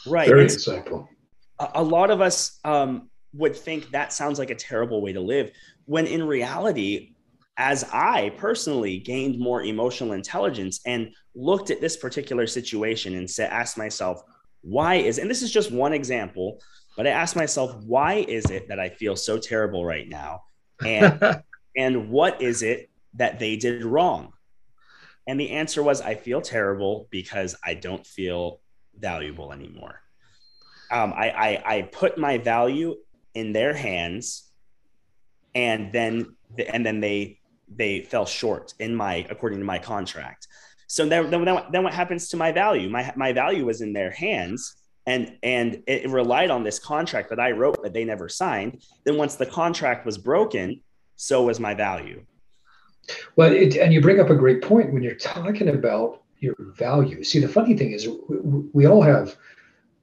[0.05, 0.27] Right.
[0.27, 1.07] Very insightful.
[1.59, 5.21] A, a lot of us um, would think that sounds like a terrible way to
[5.21, 5.51] live,
[5.85, 7.13] when in reality,
[7.55, 13.49] as I personally gained more emotional intelligence and looked at this particular situation and said,
[13.49, 14.21] asked myself,
[14.59, 16.59] why is, and this is just one example,
[16.97, 20.41] but I asked myself, why is it that I feel so terrible right now?
[20.85, 21.41] And
[21.75, 24.33] and what is it that they did wrong?
[25.27, 28.59] And the answer was, I feel terrible because I don't feel
[28.97, 30.01] valuable anymore.
[30.91, 32.95] Um, I, I, I put my value
[33.33, 34.51] in their hands,
[35.55, 36.35] and then
[36.71, 37.39] and then they
[37.75, 40.47] they fell short in my according to my contract.
[40.87, 42.89] So then, then, then what happens to my value?
[42.89, 44.75] My my value was in their hands,
[45.07, 48.83] and and it relied on this contract that I wrote that they never signed.
[49.03, 50.81] Then once the contract was broken,
[51.23, 52.25] so was my value.
[53.37, 57.23] Well, it, and you bring up a great point when you're talking about your value.
[57.23, 58.37] See, the funny thing is, we,
[58.73, 59.37] we all have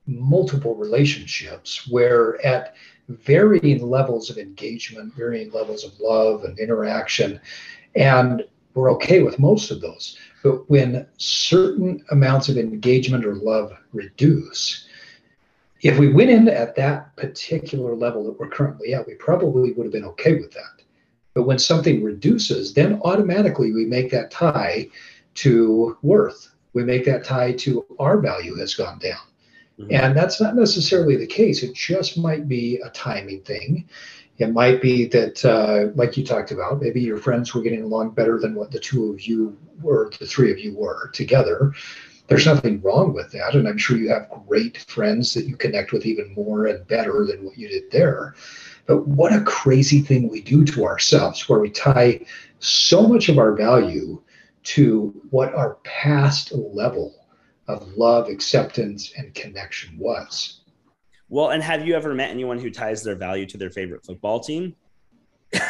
[0.07, 2.75] multiple relationships where at
[3.09, 7.39] varying levels of engagement, varying levels of love and interaction,
[7.95, 10.17] and we're okay with most of those.
[10.43, 14.87] But when certain amounts of engagement or love reduce,
[15.83, 19.85] if we went in at that particular level that we're currently at, we probably would
[19.85, 20.80] have been okay with that.
[21.35, 24.89] But when something reduces, then automatically we make that tie
[25.35, 26.51] to worth.
[26.73, 29.19] We make that tie to our value has gone down.
[29.79, 29.95] Mm-hmm.
[29.95, 31.63] And that's not necessarily the case.
[31.63, 33.89] It just might be a timing thing.
[34.39, 38.11] It might be that, uh, like you talked about, maybe your friends were getting along
[38.11, 41.73] better than what the two of you were, the three of you were together.
[42.27, 43.55] There's nothing wrong with that.
[43.55, 47.27] And I'm sure you have great friends that you connect with even more and better
[47.27, 48.35] than what you did there.
[48.91, 52.27] But what a crazy thing we do to ourselves, where we tie
[52.59, 54.21] so much of our value
[54.65, 57.15] to what our past level
[57.69, 60.63] of love, acceptance, and connection was.
[61.29, 64.41] Well, and have you ever met anyone who ties their value to their favorite football
[64.41, 64.75] team?
[65.55, 65.61] no.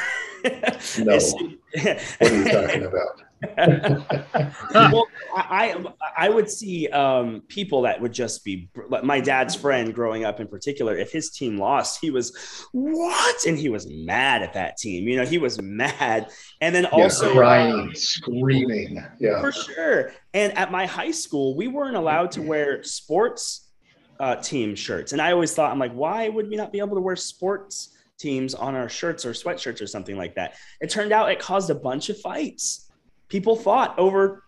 [1.19, 3.23] what are you talking about?
[3.57, 5.83] well, I
[6.17, 8.69] I would see um, people that would just be
[9.03, 10.95] my dad's friend growing up in particular.
[10.97, 12.37] If his team lost, he was
[12.73, 15.09] what, and he was mad at that team.
[15.09, 19.03] You know, he was mad, and then also yeah, crying, screaming.
[19.19, 20.13] Yeah, for sure.
[20.35, 23.71] And at my high school, we weren't allowed to wear sports
[24.19, 26.97] uh, team shirts, and I always thought, I'm like, why would we not be able
[26.97, 27.97] to wear sports?
[28.19, 30.55] teams on our shirts or sweatshirts or something like that.
[30.83, 32.90] It turned out it caused a bunch of fights
[33.31, 34.45] people fought over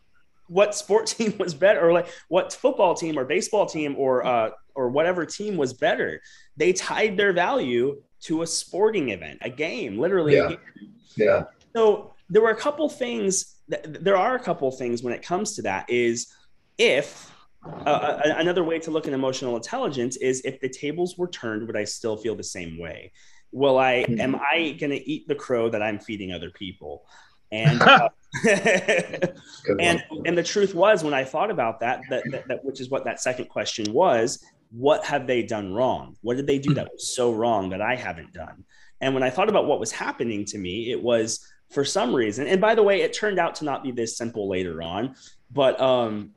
[0.49, 4.51] what sport team was better or like what football team or baseball team or uh,
[4.75, 6.21] or whatever team was better.
[6.57, 10.55] They tied their value to a sporting event a game literally yeah,
[11.16, 11.45] yeah.
[11.75, 15.55] so there were a couple things that, there are a couple things when it comes
[15.55, 16.33] to that is
[16.79, 17.31] if
[17.87, 21.77] uh, another way to look at emotional intelligence is if the tables were turned would
[21.77, 23.12] i still feel the same way?
[23.53, 24.21] Will i mm-hmm.
[24.21, 27.05] am i going to eat the crow that i'm feeding other people
[27.53, 28.09] and uh,
[29.79, 32.91] and and the truth was when I thought about that, that, that, that, which is
[32.91, 36.17] what that second question was, what have they done wrong?
[36.23, 38.65] What did they do that was so wrong that I haven't done?
[39.01, 42.47] And when I thought about what was happening to me, it was for some reason,
[42.47, 45.15] and by the way, it turned out to not be this simple later on,
[45.51, 46.33] but um,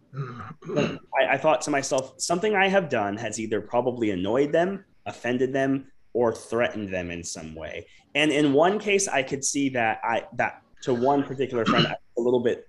[0.78, 0.98] I,
[1.32, 5.92] I thought to myself, something I have done has either probably annoyed them, offended them,
[6.14, 7.86] or threatened them in some way.
[8.16, 12.22] And in one case, I could see that I that to one particular friend a
[12.22, 12.68] little bit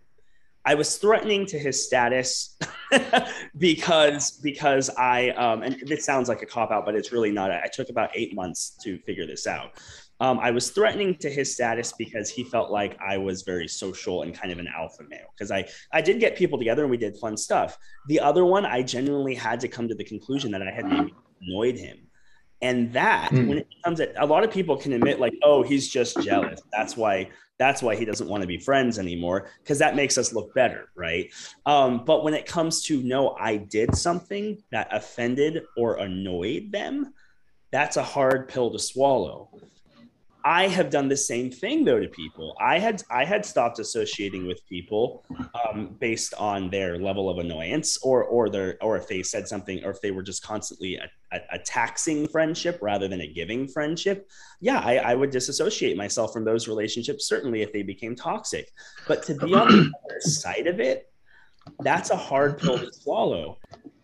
[0.66, 2.58] I was threatening to his status
[3.56, 7.52] because because I um, and this sounds like a cop out, but it's really not.
[7.52, 9.78] I took about eight months to figure this out.
[10.18, 14.22] Um, I was threatening to his status because he felt like I was very social
[14.22, 15.28] and kind of an alpha male.
[15.38, 17.78] Because I I did get people together and we did fun stuff.
[18.08, 21.78] The other one, I genuinely had to come to the conclusion that I had annoyed
[21.78, 22.05] him.
[22.62, 23.48] And that, mm.
[23.48, 26.60] when it comes at a lot of people can admit, like, oh, he's just jealous.
[26.72, 30.32] That's why that's why he doesn't want to be friends anymore because that makes us
[30.32, 31.32] look better, right?
[31.64, 37.14] Um, but when it comes to no, I did something that offended or annoyed them,
[37.72, 39.50] that's a hard pill to swallow.
[40.46, 42.56] I have done the same thing though to people.
[42.60, 45.24] I had I had stopped associating with people
[45.66, 49.84] um, based on their level of annoyance, or or their or if they said something,
[49.84, 53.66] or if they were just constantly a, a, a taxing friendship rather than a giving
[53.66, 54.30] friendship.
[54.60, 57.26] Yeah, I, I, would disassociate myself from those relationships.
[57.26, 58.70] Certainly, if they became toxic,
[59.08, 61.10] but to be on the other side of it,
[61.80, 63.58] that's a hard pill to swallow.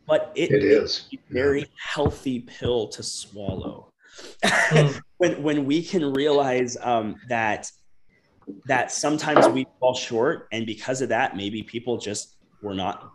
[0.09, 3.92] But it, it is a very healthy pill to swallow.
[4.45, 4.99] Hmm.
[5.19, 7.71] when when we can realize um, that
[8.67, 13.13] that sometimes we fall short and because of that maybe people just we're not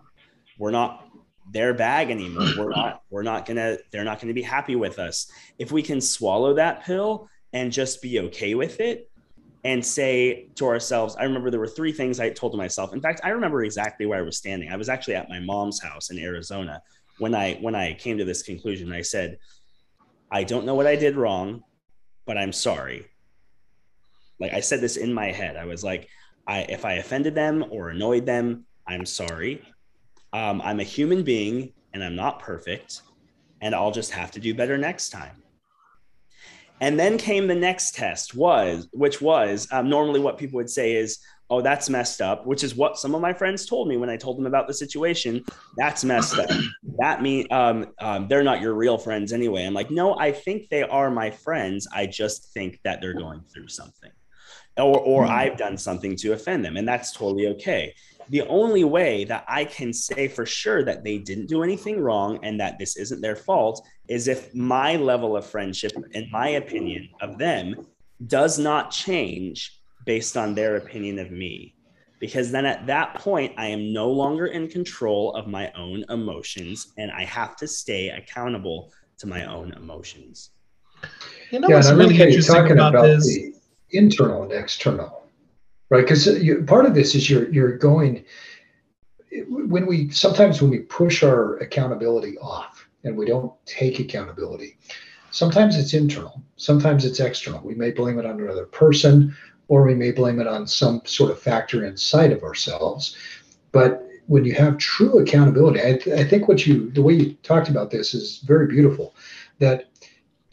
[0.57, 1.07] we're not
[1.51, 2.47] their bag anymore.
[2.57, 5.31] We're not we're not gonna they're not gonna be happy with us.
[5.57, 9.09] If we can swallow that pill and just be okay with it
[9.63, 12.93] and say to ourselves i remember there were three things i told to myself.
[12.93, 14.69] In fact i remember exactly where i was standing.
[14.69, 16.81] I was actually at my mom's house in arizona
[17.19, 18.91] when i when i came to this conclusion.
[18.91, 19.37] I said
[20.31, 21.63] i don't know what i did wrong
[22.25, 23.07] but i'm sorry
[24.39, 25.55] like I said this in my head.
[25.55, 26.09] I was like,
[26.45, 29.61] I if I offended them or annoyed them, I'm sorry.
[30.33, 33.01] Um, I'm a human being and I'm not perfect,
[33.61, 35.43] and I'll just have to do better next time.
[36.79, 40.95] And then came the next test, was which was um, normally what people would say
[40.95, 44.09] is, "Oh, that's messed up," which is what some of my friends told me when
[44.09, 45.43] I told them about the situation.
[45.77, 46.49] That's messed up.
[46.99, 49.65] That mean um, um, they're not your real friends anyway.
[49.65, 51.87] I'm like, no, I think they are my friends.
[51.93, 54.11] I just think that they're going through something
[54.77, 55.33] or, or mm-hmm.
[55.33, 57.93] I've done something to offend them, and that's totally okay.
[58.29, 62.39] The only way that I can say for sure that they didn't do anything wrong
[62.43, 67.09] and that this isn't their fault is if my level of friendship, in my opinion
[67.21, 67.87] of them,
[68.25, 71.75] does not change based on their opinion of me.
[72.19, 76.93] Because then at that point, I am no longer in control of my own emotions
[76.97, 80.49] and I have to stay accountable to my own emotions.
[81.51, 83.27] You know yeah, what's really interesting about, about this?
[83.27, 83.53] The-
[83.91, 85.23] internal and external,
[85.89, 86.01] right?
[86.01, 86.27] Because
[86.65, 88.25] part of this is you're you're going
[89.47, 94.77] when we sometimes when we push our accountability off and we don't take accountability,
[95.31, 97.61] sometimes it's internal, sometimes it's external.
[97.63, 99.35] We may blame it on another person,
[99.67, 103.15] or we may blame it on some sort of factor inside of ourselves.
[103.71, 107.33] But when you have true accountability, I, th- I think what you the way you
[107.43, 109.15] talked about this is very beautiful.
[109.59, 109.89] That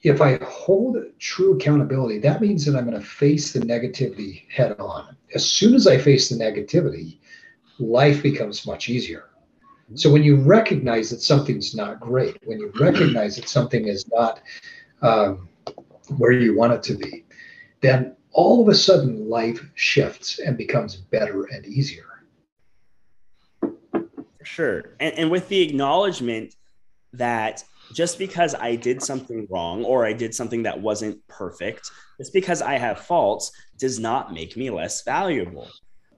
[0.02, 4.78] if I hold true accountability, that means that I'm going to face the negativity head
[4.78, 5.16] on.
[5.34, 7.18] As soon as I face the negativity,
[7.78, 9.30] life becomes much easier.
[9.94, 14.40] So when you recognize that something's not great, when you recognize that something is not
[15.02, 15.48] um,
[16.16, 17.24] where you want it to be,
[17.80, 22.04] then all of a sudden life shifts and becomes better and easier.
[24.42, 24.96] Sure.
[25.00, 26.54] And, and with the acknowledgement
[27.14, 32.32] that just because I did something wrong or I did something that wasn't perfect, just
[32.32, 35.68] because I have faults does not make me less valuable.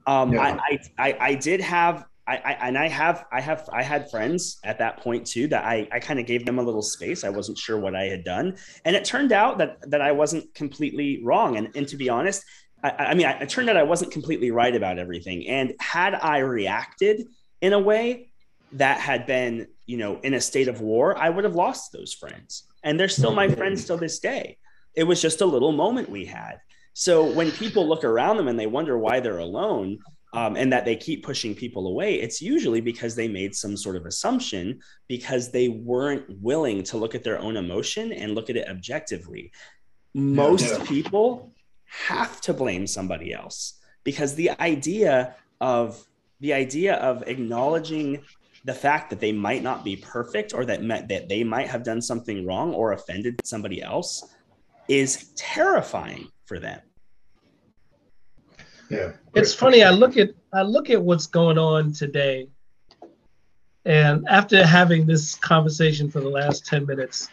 [0.07, 0.41] Um, yeah.
[0.41, 4.11] I, I, I, I, did have, I, I, and I have, I have, I had
[4.11, 7.23] friends at that point too that I, I kind of gave them a little space.
[7.23, 10.53] I wasn't sure what I had done, and it turned out that that I wasn't
[10.55, 11.57] completely wrong.
[11.57, 12.45] And, and to be honest,
[12.83, 15.47] I, I mean, I, it turned out I wasn't completely right about everything.
[15.47, 17.27] And had I reacted
[17.61, 18.31] in a way
[18.73, 22.13] that had been you know, in a state of war, I would have lost those
[22.13, 22.65] friends.
[22.83, 23.57] And they're still my mm-hmm.
[23.57, 24.59] friends till this day.
[24.95, 26.59] It was just a little moment we had.
[26.93, 29.99] So when people look around them and they wonder why they're alone
[30.37, 33.97] um, and that they keep pushing people away, it's usually because they made some sort
[33.97, 38.57] of assumption because they weren't willing to look at their own emotion and look at
[38.57, 39.51] it objectively.
[40.13, 40.85] Most yeah.
[40.85, 41.55] people
[41.87, 46.07] have to blame somebody else because the idea of
[46.41, 48.23] the idea of acknowledging
[48.67, 52.03] the fact that they might not be perfect or that that they might have done
[52.03, 54.35] something wrong or offended somebody else
[54.87, 56.81] is terrifying for them.
[58.91, 59.13] Yeah.
[59.35, 62.49] It's funny I look at I look at what's going on today
[63.85, 67.29] and after having this conversation for the last 10 minutes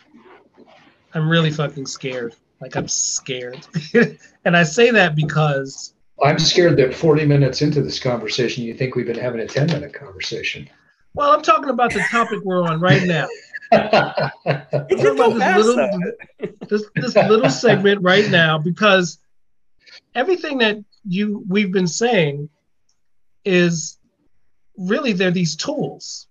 [1.13, 2.35] I'm really fucking scared.
[2.59, 3.65] Like I'm scared.
[4.45, 8.95] and I say that because I'm scared that 40 minutes into this conversation, you think
[8.95, 10.69] we've been having a 10 minute conversation.
[11.13, 13.27] Well, I'm talking about the topic we're on right now.
[13.71, 15.33] this, little,
[16.67, 19.19] this, this little segment right now because
[20.15, 22.49] everything that you we've been saying
[23.45, 23.97] is
[24.77, 26.27] really they're these tools.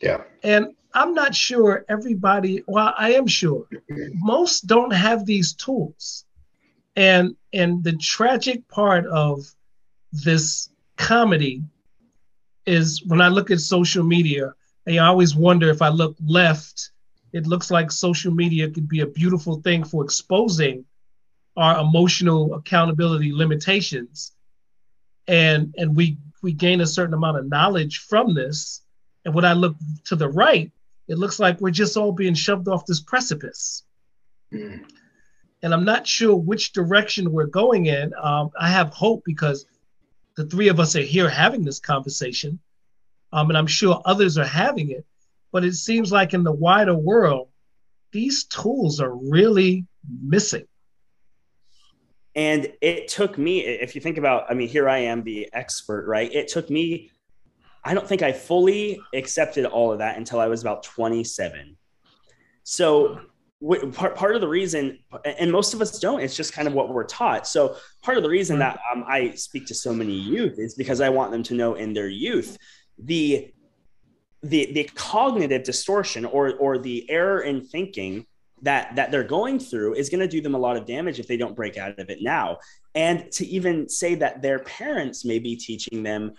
[0.00, 0.22] Yeah.
[0.42, 3.66] And I'm not sure everybody, well, I am sure
[4.14, 6.24] most don't have these tools.
[6.96, 9.46] And and the tragic part of
[10.12, 11.62] this comedy
[12.66, 14.52] is when I look at social media,
[14.86, 16.90] I always wonder if I look left,
[17.32, 20.84] it looks like social media could be a beautiful thing for exposing
[21.56, 24.32] our emotional accountability limitations.
[25.28, 28.82] And and we we gain a certain amount of knowledge from this.
[29.24, 29.76] And when I look
[30.06, 30.72] to the right,
[31.08, 33.84] it looks like we're just all being shoved off this precipice.
[34.52, 34.84] Mm.
[35.62, 38.12] And I'm not sure which direction we're going in.
[38.20, 39.66] Um, I have hope because
[40.36, 42.58] the three of us are here having this conversation,
[43.32, 45.04] um, and I'm sure others are having it.
[45.52, 47.48] But it seems like in the wider world,
[48.10, 49.86] these tools are really
[50.22, 50.66] missing.
[52.34, 56.06] And it took me, if you think about, I mean, here I am, the expert,
[56.06, 56.32] right?
[56.32, 57.10] It took me,
[57.84, 61.76] I don't think I fully accepted all of that until I was about 27.
[62.64, 63.20] So
[63.92, 66.88] part, part of the reason, and most of us don't, it's just kind of what
[66.88, 67.46] we're taught.
[67.46, 71.00] So part of the reason that um, I speak to so many youth is because
[71.00, 72.56] I want them to know in their youth
[72.98, 73.52] the
[74.42, 78.26] the the cognitive distortion or or the error in thinking
[78.62, 81.26] that that they're going through is going to do them a lot of damage if
[81.26, 82.58] they don't break out of it now
[82.94, 86.32] and to even say that their parents may be teaching them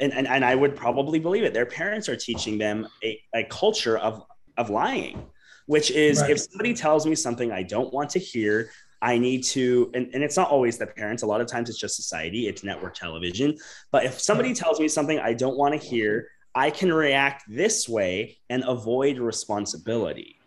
[0.00, 3.44] and, and, and i would probably believe it their parents are teaching them a, a
[3.44, 4.22] culture of
[4.58, 5.24] of lying
[5.66, 6.30] which is right.
[6.30, 8.70] if somebody tells me something i don't want to hear
[9.04, 11.24] I need to, and, and it's not always the parents.
[11.24, 13.58] A lot of times it's just society, it's network television.
[13.90, 17.88] But if somebody tells me something I don't want to hear, I can react this
[17.88, 20.38] way and avoid responsibility.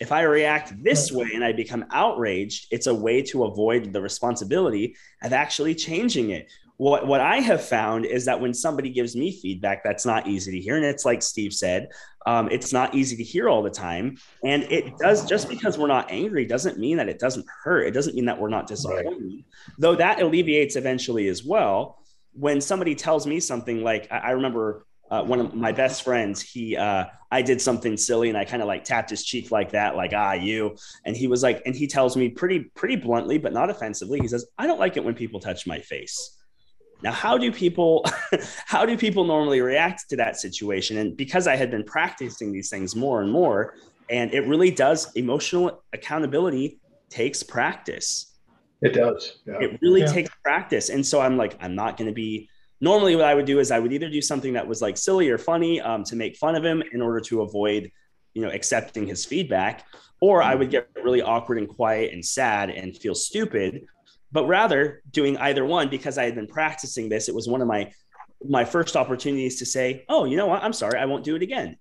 [0.00, 4.00] If I react this way and I become outraged, it's a way to avoid the
[4.00, 6.50] responsibility of actually changing it.
[6.78, 10.52] What, what I have found is that when somebody gives me feedback, that's not easy
[10.52, 10.76] to hear.
[10.76, 11.88] And it's like Steve said,
[12.24, 14.16] um, it's not easy to hear all the time.
[14.42, 17.86] And it does, just because we're not angry doesn't mean that it doesn't hurt.
[17.86, 19.44] It doesn't mean that we're not disappointed, right.
[19.78, 21.98] though that alleviates eventually as well.
[22.32, 26.40] When somebody tells me something like, I, I remember uh, one of my best friends,
[26.40, 29.72] he, uh, I did something silly and I kind of like tapped his cheek like
[29.72, 30.76] that, like, ah, you.
[31.04, 34.20] And he was like, and he tells me pretty, pretty bluntly, but not offensively.
[34.20, 36.38] He says, I don't like it when people touch my face.
[37.02, 38.04] Now, how do people,
[38.66, 40.98] how do people normally react to that situation?
[40.98, 43.74] And because I had been practicing these things more and more,
[44.10, 48.36] and it really does, emotional accountability takes practice.
[48.82, 49.38] It does.
[49.46, 49.58] Yeah.
[49.60, 50.12] It really yeah.
[50.12, 50.88] takes practice.
[50.88, 52.48] And so I'm like, I'm not going to be
[52.80, 55.28] normally what I would do is I would either do something that was like silly
[55.28, 57.90] or funny um, to make fun of him in order to avoid,
[58.34, 59.86] you know, accepting his feedback,
[60.20, 63.86] or I would get really awkward and quiet and sad and feel stupid.
[64.32, 67.68] But rather doing either one because I had been practicing this, it was one of
[67.68, 67.92] my
[68.42, 70.62] my first opportunities to say, "Oh, you know what?
[70.62, 71.76] I'm sorry, I won't do it again."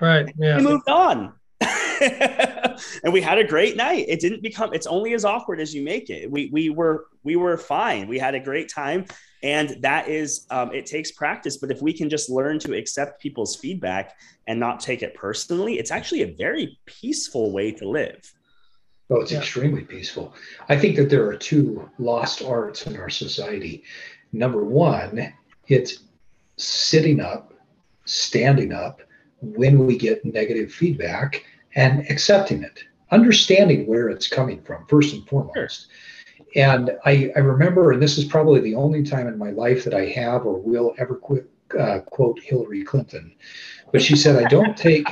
[0.00, 0.32] Right.
[0.38, 0.56] Yeah.
[0.56, 1.34] We moved on.
[2.00, 4.06] and we had a great night.
[4.08, 6.30] It didn't become it's only as awkward as you make it.
[6.30, 8.08] We we were we were fine.
[8.08, 9.06] We had a great time
[9.44, 13.20] and that is um, it takes practice but if we can just learn to accept
[13.20, 14.16] people's feedback
[14.48, 18.32] and not take it personally it's actually a very peaceful way to live.
[19.10, 19.38] Oh it's yeah.
[19.38, 20.34] extremely peaceful.
[20.68, 23.84] I think that there are two lost arts in our society.
[24.32, 25.32] Number one
[25.68, 26.00] it's
[26.56, 27.52] sitting up
[28.06, 29.00] standing up
[29.40, 35.26] when we get negative feedback and accepting it understanding where it's coming from first and
[35.28, 35.54] foremost.
[35.54, 35.90] sure
[36.54, 39.94] and I, I remember, and this is probably the only time in my life that
[39.94, 41.20] I have or will ever
[41.78, 43.34] uh, quote Hillary Clinton,
[43.92, 45.08] but she said, "I don't take,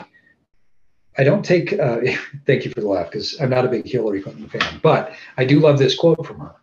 [1.19, 2.01] I don't take." Uh,
[2.47, 5.45] thank you for the laugh because I'm not a big Hillary Clinton fan, but I
[5.45, 6.55] do love this quote from her.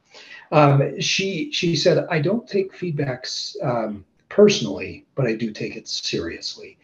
[0.51, 5.87] Um, she she said, "I don't take feedbacks um, personally, but I do take it
[5.87, 6.77] seriously."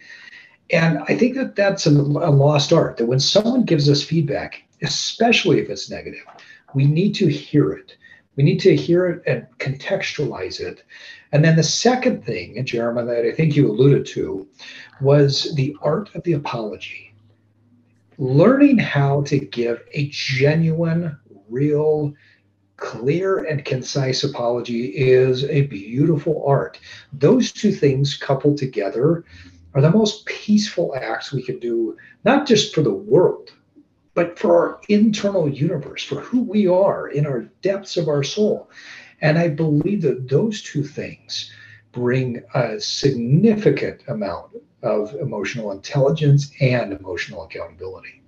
[0.71, 2.97] And I think that that's a, a lost art.
[2.97, 6.25] That when someone gives us feedback, especially if it's negative,
[6.75, 7.97] we need to hear it.
[8.35, 10.83] We need to hear it and contextualize it.
[11.31, 14.47] And then the second thing, Jeremiah, that I think you alluded to,
[14.99, 17.13] was the art of the apology.
[18.17, 21.17] Learning how to give a genuine,
[21.49, 22.13] real,
[22.75, 26.77] clear, and concise apology is a beautiful art.
[27.13, 29.23] Those two things coupled together
[29.73, 33.51] are the most peaceful acts we can do, not just for the world,
[34.15, 38.71] but for our internal universe, for who we are in our depths of our soul.
[39.21, 41.51] And I believe that those two things
[41.91, 44.51] bring a significant amount
[44.81, 48.23] of emotional intelligence and emotional accountability.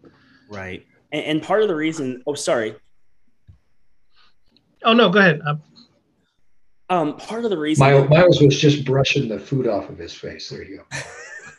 [0.50, 0.86] Right.
[1.12, 2.76] And, and part of the reason, oh, sorry.
[4.84, 5.42] Oh, no, go ahead.
[6.90, 10.14] Um, part of the reason Miles, Miles was just brushing the food off of his
[10.14, 10.50] face.
[10.50, 10.98] There you go.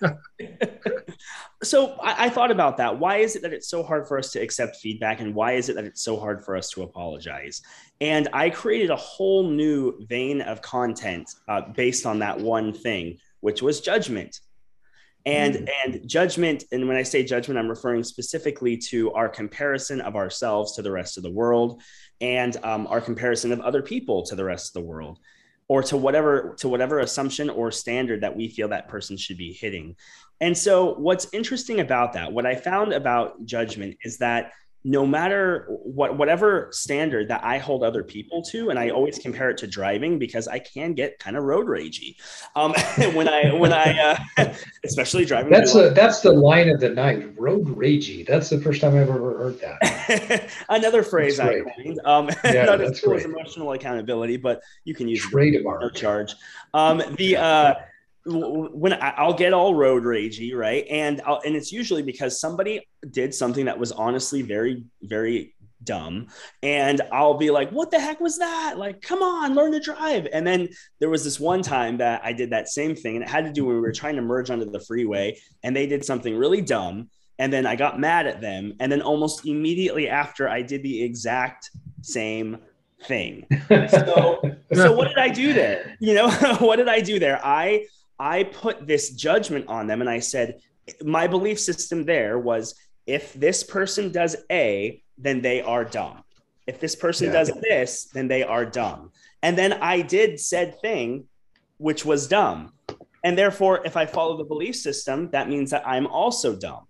[1.63, 2.99] so I, I, thought about that.
[2.99, 5.69] Why is it that it's so hard for us to accept feedback, and why is
[5.69, 7.63] it that it's so hard for us to apologize?
[8.01, 13.19] And I created a whole new vein of content uh, based on that one thing,
[13.41, 14.41] which was judgment.
[15.27, 15.69] And mm.
[15.85, 20.77] and judgment, and when I say judgment, I'm referring specifically to our comparison of ourselves
[20.77, 21.83] to the rest of the world,
[22.21, 25.19] and um, our comparison of other people to the rest of the world
[25.69, 29.53] or to whatever to whatever assumption or standard that we feel that person should be
[29.53, 29.97] hitting.
[30.41, 34.53] And so what's interesting about that what i found about judgment is that
[34.85, 39.51] no matter what whatever standard that I hold other people to, and I always compare
[39.51, 42.17] it to driving because I can get kind of road ragey
[42.55, 42.73] um,
[43.15, 44.55] when I when I uh,
[44.85, 45.53] especially driving.
[45.53, 48.27] That's a, that's the line of the night, road ragey.
[48.27, 50.51] That's the first time I've ever heard that.
[50.69, 52.01] Another phrase I coined.
[52.05, 55.91] Um, yeah, not as cool as emotional accountability, but you can use trade it no
[55.91, 56.35] charge.
[56.73, 57.75] Um, the uh,
[58.29, 60.87] when I'll get all road ragey, right?
[60.91, 65.55] And I'll, and it's usually because somebody did something that was honestly very, very
[65.85, 66.27] dumb.
[66.63, 68.79] And I'll be like, what the heck was that?
[68.79, 70.27] Like, come on, learn to drive.
[70.33, 70.69] And then
[71.01, 73.53] there was this one time that I did that same thing, and it had to
[73.53, 76.61] do when we were trying to merge onto the freeway, and they did something really
[76.61, 77.11] dumb.
[77.39, 78.75] And then I got mad at them.
[78.81, 81.71] And then almost immediately after, I did the exact
[82.03, 82.59] same
[83.05, 83.47] thing.
[83.89, 84.41] So,
[84.73, 85.97] so what did I do there?
[86.01, 87.41] You know, what did I do there?
[87.45, 87.87] I
[88.19, 90.61] I put this judgment on them and I said,
[91.05, 92.75] my belief system there was
[93.07, 96.23] if this person does A, then they are dumb.
[96.67, 97.33] If this person yeah.
[97.33, 99.13] does this, then they are dumb.
[99.43, 101.25] And then I did said thing,
[101.79, 102.73] which was dumb.
[103.25, 106.85] And therefore, if I follow the belief system, that means that I'm also dumb.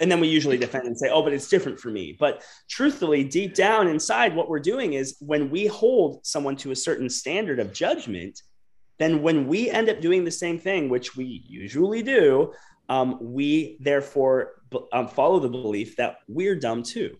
[0.00, 2.16] And then we usually defend and say, oh, but it's different for me.
[2.18, 6.76] But truthfully, deep down inside, what we're doing is when we hold someone to a
[6.76, 8.42] certain standard of judgment,
[9.02, 12.52] then when we end up doing the same thing, which we usually do,
[12.88, 17.16] um, we therefore um, follow the belief that we're dumb too.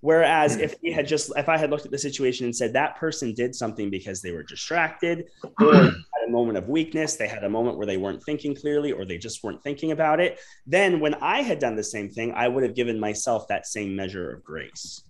[0.00, 2.96] Whereas if we had just, if I had looked at the situation and said that
[2.96, 5.24] person did something because they were distracted
[5.60, 8.92] or had a moment of weakness, they had a moment where they weren't thinking clearly
[8.92, 10.38] or they just weren't thinking about it,
[10.68, 13.96] then when I had done the same thing, I would have given myself that same
[13.96, 15.02] measure of grace.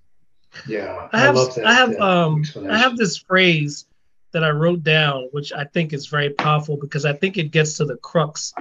[0.66, 3.84] Yeah, I have, I, that, I have, um, I have this phrase
[4.32, 7.76] that I wrote down, which I think is very powerful because I think it gets
[7.78, 8.52] to the crux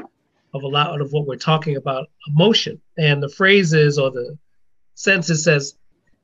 [0.54, 2.82] of a lot of what we're talking about emotion.
[2.98, 4.38] And the phrase is, or the
[4.96, 5.76] sentence says,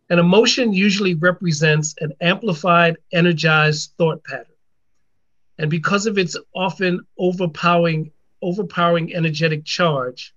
[0.10, 4.46] an emotion usually represents an amplified, energized thought pattern.
[5.58, 10.34] And because of its often overpowering, overpowering energetic charge,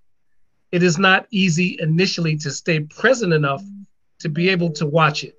[0.72, 3.62] it is not easy initially to stay present enough
[4.20, 5.36] to be able to watch it.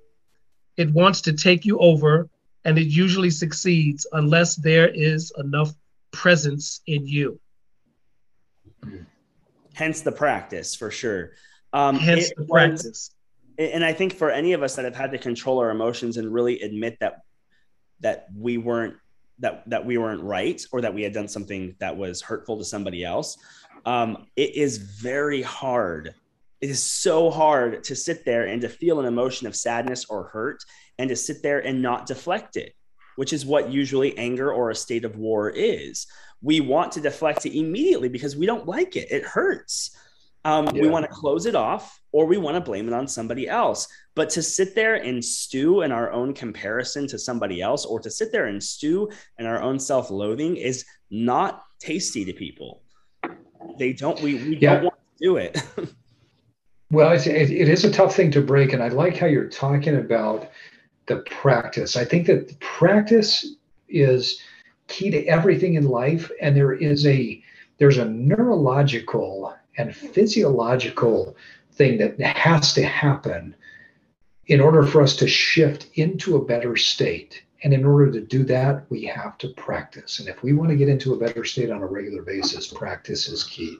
[0.76, 2.28] It wants to take you over
[2.64, 5.72] and it usually succeeds unless there is enough
[6.12, 7.40] presence in you.
[9.74, 11.32] Hence the practice for sure.
[11.72, 13.10] Um, Hence the practice.
[13.58, 16.32] and I think for any of us that have had to control our emotions and
[16.32, 17.20] really admit that
[18.00, 18.94] that we weren't
[19.40, 22.64] that that we weren't right or that we had done something that was hurtful to
[22.64, 23.36] somebody else,
[23.86, 26.14] um, it is very hard.
[26.60, 30.24] It is so hard to sit there and to feel an emotion of sadness or
[30.24, 30.64] hurt
[30.98, 32.74] and to sit there and not deflect it,
[33.16, 36.06] which is what usually anger or a state of war is.
[36.42, 39.96] We want to deflect it immediately because we don't like it, it hurts.
[40.44, 40.82] Um, yeah.
[40.82, 43.88] We want to close it off or we want to blame it on somebody else.
[44.14, 48.10] But to sit there and stew in our own comparison to somebody else or to
[48.10, 52.82] sit there and stew in our own self loathing is not tasty to people.
[53.78, 54.74] They don't, we, we yeah.
[54.74, 55.62] don't want to do it.
[56.90, 58.72] well, it, it is a tough thing to break.
[58.72, 60.50] And I like how you're talking about
[61.08, 61.96] the practice.
[61.96, 63.54] I think that practice
[63.88, 64.40] is
[64.86, 67.42] key to everything in life, and there is a
[67.78, 71.36] there's a neurological and physiological
[71.72, 73.54] thing that has to happen
[74.46, 77.42] in order for us to shift into a better state.
[77.62, 80.20] And in order to do that, we have to practice.
[80.20, 83.28] And if we want to get into a better state on a regular basis, practice
[83.28, 83.78] is key.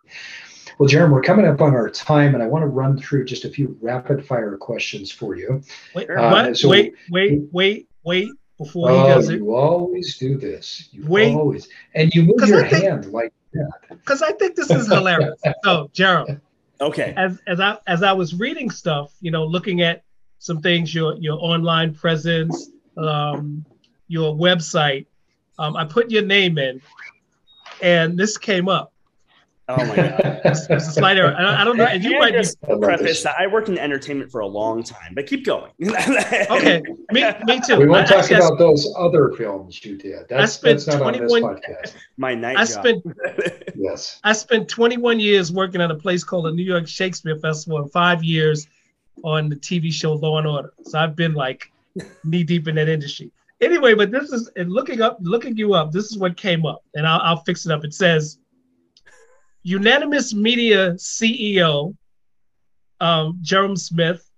[0.79, 3.45] Well, Jeremy, we're coming up on our time, and I want to run through just
[3.45, 5.61] a few rapid fire questions for you.
[5.93, 8.29] Wait, uh, so wait, wait, wait, wait.
[8.59, 10.89] Before oh, he does it, you always do this.
[10.93, 13.71] You wait, always, and you move your think, hand like that.
[13.89, 15.41] Because I think this is hilarious.
[15.65, 16.41] so, Gerald.
[16.81, 17.13] Okay.
[17.17, 20.05] As as I as I was reading stuff, you know, looking at
[20.39, 23.65] some things, your your online presence, um,
[24.07, 25.07] your website,
[25.59, 26.81] um, I put your name in,
[27.83, 28.93] and this came up.
[29.71, 31.35] Oh my god, it's, a slight error.
[31.39, 31.85] I, I don't know.
[31.85, 35.27] And you might just preface that I worked in entertainment for a long time, but
[35.27, 35.71] keep going.
[35.83, 37.79] okay, me, me too.
[37.79, 40.27] We won't talk about those other films you did.
[40.31, 41.97] That's, I spent that's not 21, on this podcast.
[42.17, 42.69] My night I job.
[42.69, 43.05] spent
[43.77, 44.21] yes.
[44.25, 47.93] I spent 21 years working at a place called the New York Shakespeare Festival, and
[47.93, 48.67] five years
[49.23, 50.73] on the TV show Law and Order.
[50.85, 51.71] So I've been like
[52.25, 53.31] knee deep in that industry.
[53.61, 55.93] Anyway, but this is and looking up, looking you up.
[55.93, 57.85] This is what came up, and I'll, I'll fix it up.
[57.85, 58.39] It says
[59.63, 61.97] Unanimous Media CEO
[63.01, 64.29] um, Jerome Smith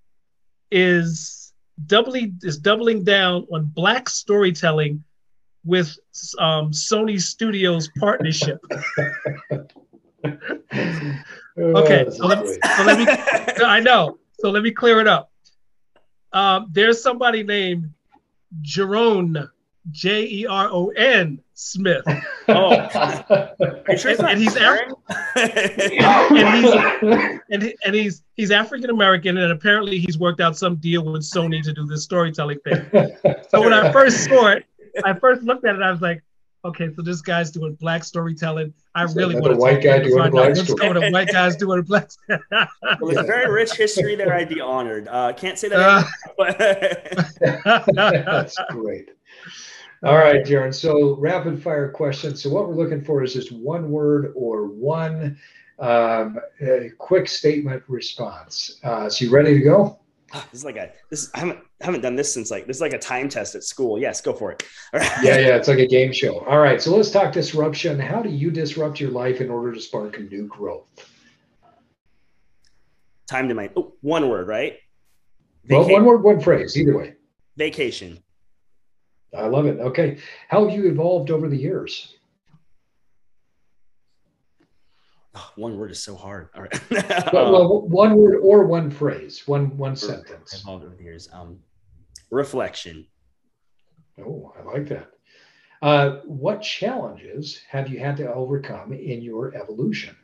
[0.71, 1.53] is
[1.87, 5.03] doubly is doubling down on black storytelling
[5.65, 5.97] with
[6.39, 8.61] um, Sony Studios partnership.
[11.59, 13.07] okay, so let, so let, me.
[13.65, 14.19] I know.
[14.39, 15.31] so let me clear it up.
[16.33, 17.93] Um, there's somebody named
[18.63, 19.49] Jeron,
[19.91, 22.03] J E R O N Smith.
[22.49, 22.71] Oh,
[23.97, 24.95] sure and, and he's Af-
[25.37, 30.77] and he's and, he, and he's he's African American, and apparently he's worked out some
[30.77, 32.85] deal with Sony to do this storytelling thing.
[33.49, 34.65] So when I first saw it,
[35.05, 36.23] I first looked at it, I was like,
[36.65, 38.73] okay, so this guy's doing black storytelling.
[38.95, 40.93] I So really want to white guy doing find black out what's story.
[41.01, 41.13] going.
[41.13, 42.11] White guys doing black.
[43.01, 44.35] Well, there's a very rich history there.
[44.35, 45.09] I'd be honored.
[45.09, 45.79] Uh, can't say that.
[45.81, 46.03] Uh,
[46.37, 46.59] but
[48.25, 49.11] That's great.
[50.03, 50.75] All right, Jarom.
[50.75, 52.43] So rapid fire questions.
[52.43, 55.39] So what we're looking for is just one word or one
[55.79, 58.81] um, uh, quick statement response.
[58.83, 59.99] Uh, so you ready to go?
[60.33, 61.31] this is like a this.
[61.35, 63.99] I haven't haven't done this since like this is like a time test at school.
[63.99, 64.63] Yes, go for it.
[64.95, 65.11] All right.
[65.23, 65.57] Yeah, yeah.
[65.57, 66.41] It's like a game show.
[66.47, 66.81] All right.
[66.81, 67.99] So let's talk disruption.
[67.99, 70.87] How do you disrupt your life in order to spark a new growth?
[73.27, 74.79] Time to my oh, one word, right?
[75.69, 76.77] Well, one word, one phrase.
[76.77, 77.15] Either way.
[77.57, 78.23] Vacation.
[79.37, 79.79] I love it.
[79.79, 80.19] Okay.
[80.49, 82.17] How have you evolved over the years?
[85.35, 86.49] Oh, one word is so hard.
[86.57, 86.81] All right.
[87.33, 90.61] Well, well, one word or one phrase, one one sentence.
[90.61, 91.29] evolved over the years.
[91.33, 91.61] Um,
[92.31, 93.07] reflection.
[94.19, 95.11] Oh, I like that.
[95.83, 100.17] Uh, what challenges have you had to overcome in your evolution?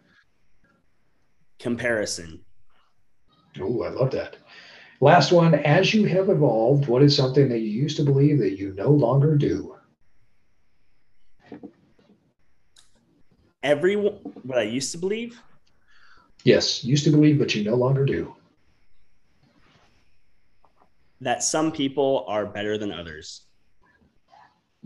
[1.59, 2.41] Comparison.
[3.61, 4.37] Oh, I love that.
[5.01, 5.55] Last one.
[5.55, 8.91] As you have evolved, what is something that you used to believe that you no
[8.91, 9.77] longer do?
[13.63, 14.15] Everyone.
[14.43, 15.41] What I used to believe.
[16.45, 18.37] Yes, used to believe, but you no longer do.
[21.21, 23.46] that some people are better than others.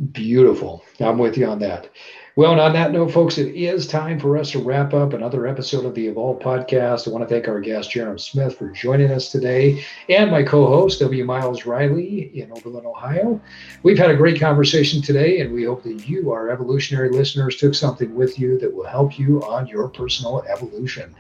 [0.01, 0.83] Beautiful.
[0.99, 1.91] I'm with you on that.
[2.35, 5.47] Well, and on that note, folks, it is time for us to wrap up another
[5.47, 7.07] episode of the Evolve podcast.
[7.07, 10.67] I want to thank our guest, Jeremy Smith, for joining us today, and my co
[10.67, 11.23] host, W.
[11.25, 13.39] Miles Riley in Oberlin, Ohio.
[13.83, 17.75] We've had a great conversation today, and we hope that you, our evolutionary listeners, took
[17.75, 21.15] something with you that will help you on your personal evolution.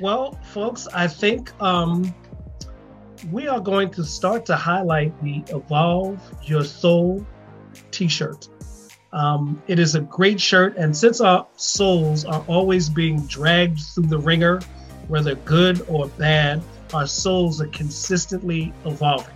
[0.00, 2.14] Well, folks, I think um,
[3.32, 7.26] we are going to start to highlight the Evolve Your Soul
[7.90, 8.48] t shirt.
[9.12, 14.06] Um, it is a great shirt, and since our souls are always being dragged through
[14.06, 14.60] the ringer,
[15.08, 16.62] whether good or bad,
[16.94, 19.34] our souls are consistently evolving.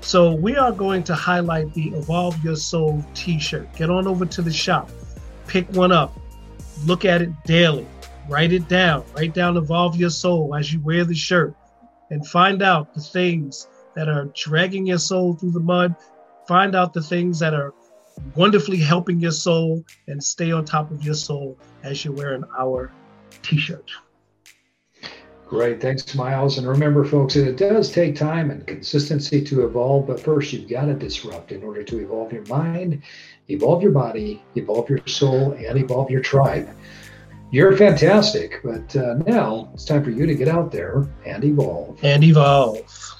[0.00, 3.70] So, we are going to highlight the Evolve Your Soul t shirt.
[3.74, 4.88] Get on over to the shop,
[5.46, 6.18] pick one up,
[6.86, 7.86] look at it daily
[8.28, 11.54] write it down write down evolve your soul as you wear the shirt
[12.10, 15.94] and find out the things that are dragging your soul through the mud
[16.46, 17.74] find out the things that are
[18.34, 22.92] wonderfully helping your soul and stay on top of your soul as you're wearing our
[23.42, 23.90] t-shirt
[25.48, 25.80] Great.
[25.80, 26.58] Thanks, Miles.
[26.58, 30.84] And remember, folks, it does take time and consistency to evolve, but first you've got
[30.84, 33.02] to disrupt in order to evolve your mind,
[33.48, 36.68] evolve your body, evolve your soul, and evolve your tribe.
[37.50, 41.98] You're fantastic, but uh, now it's time for you to get out there and evolve.
[42.02, 43.17] and evolve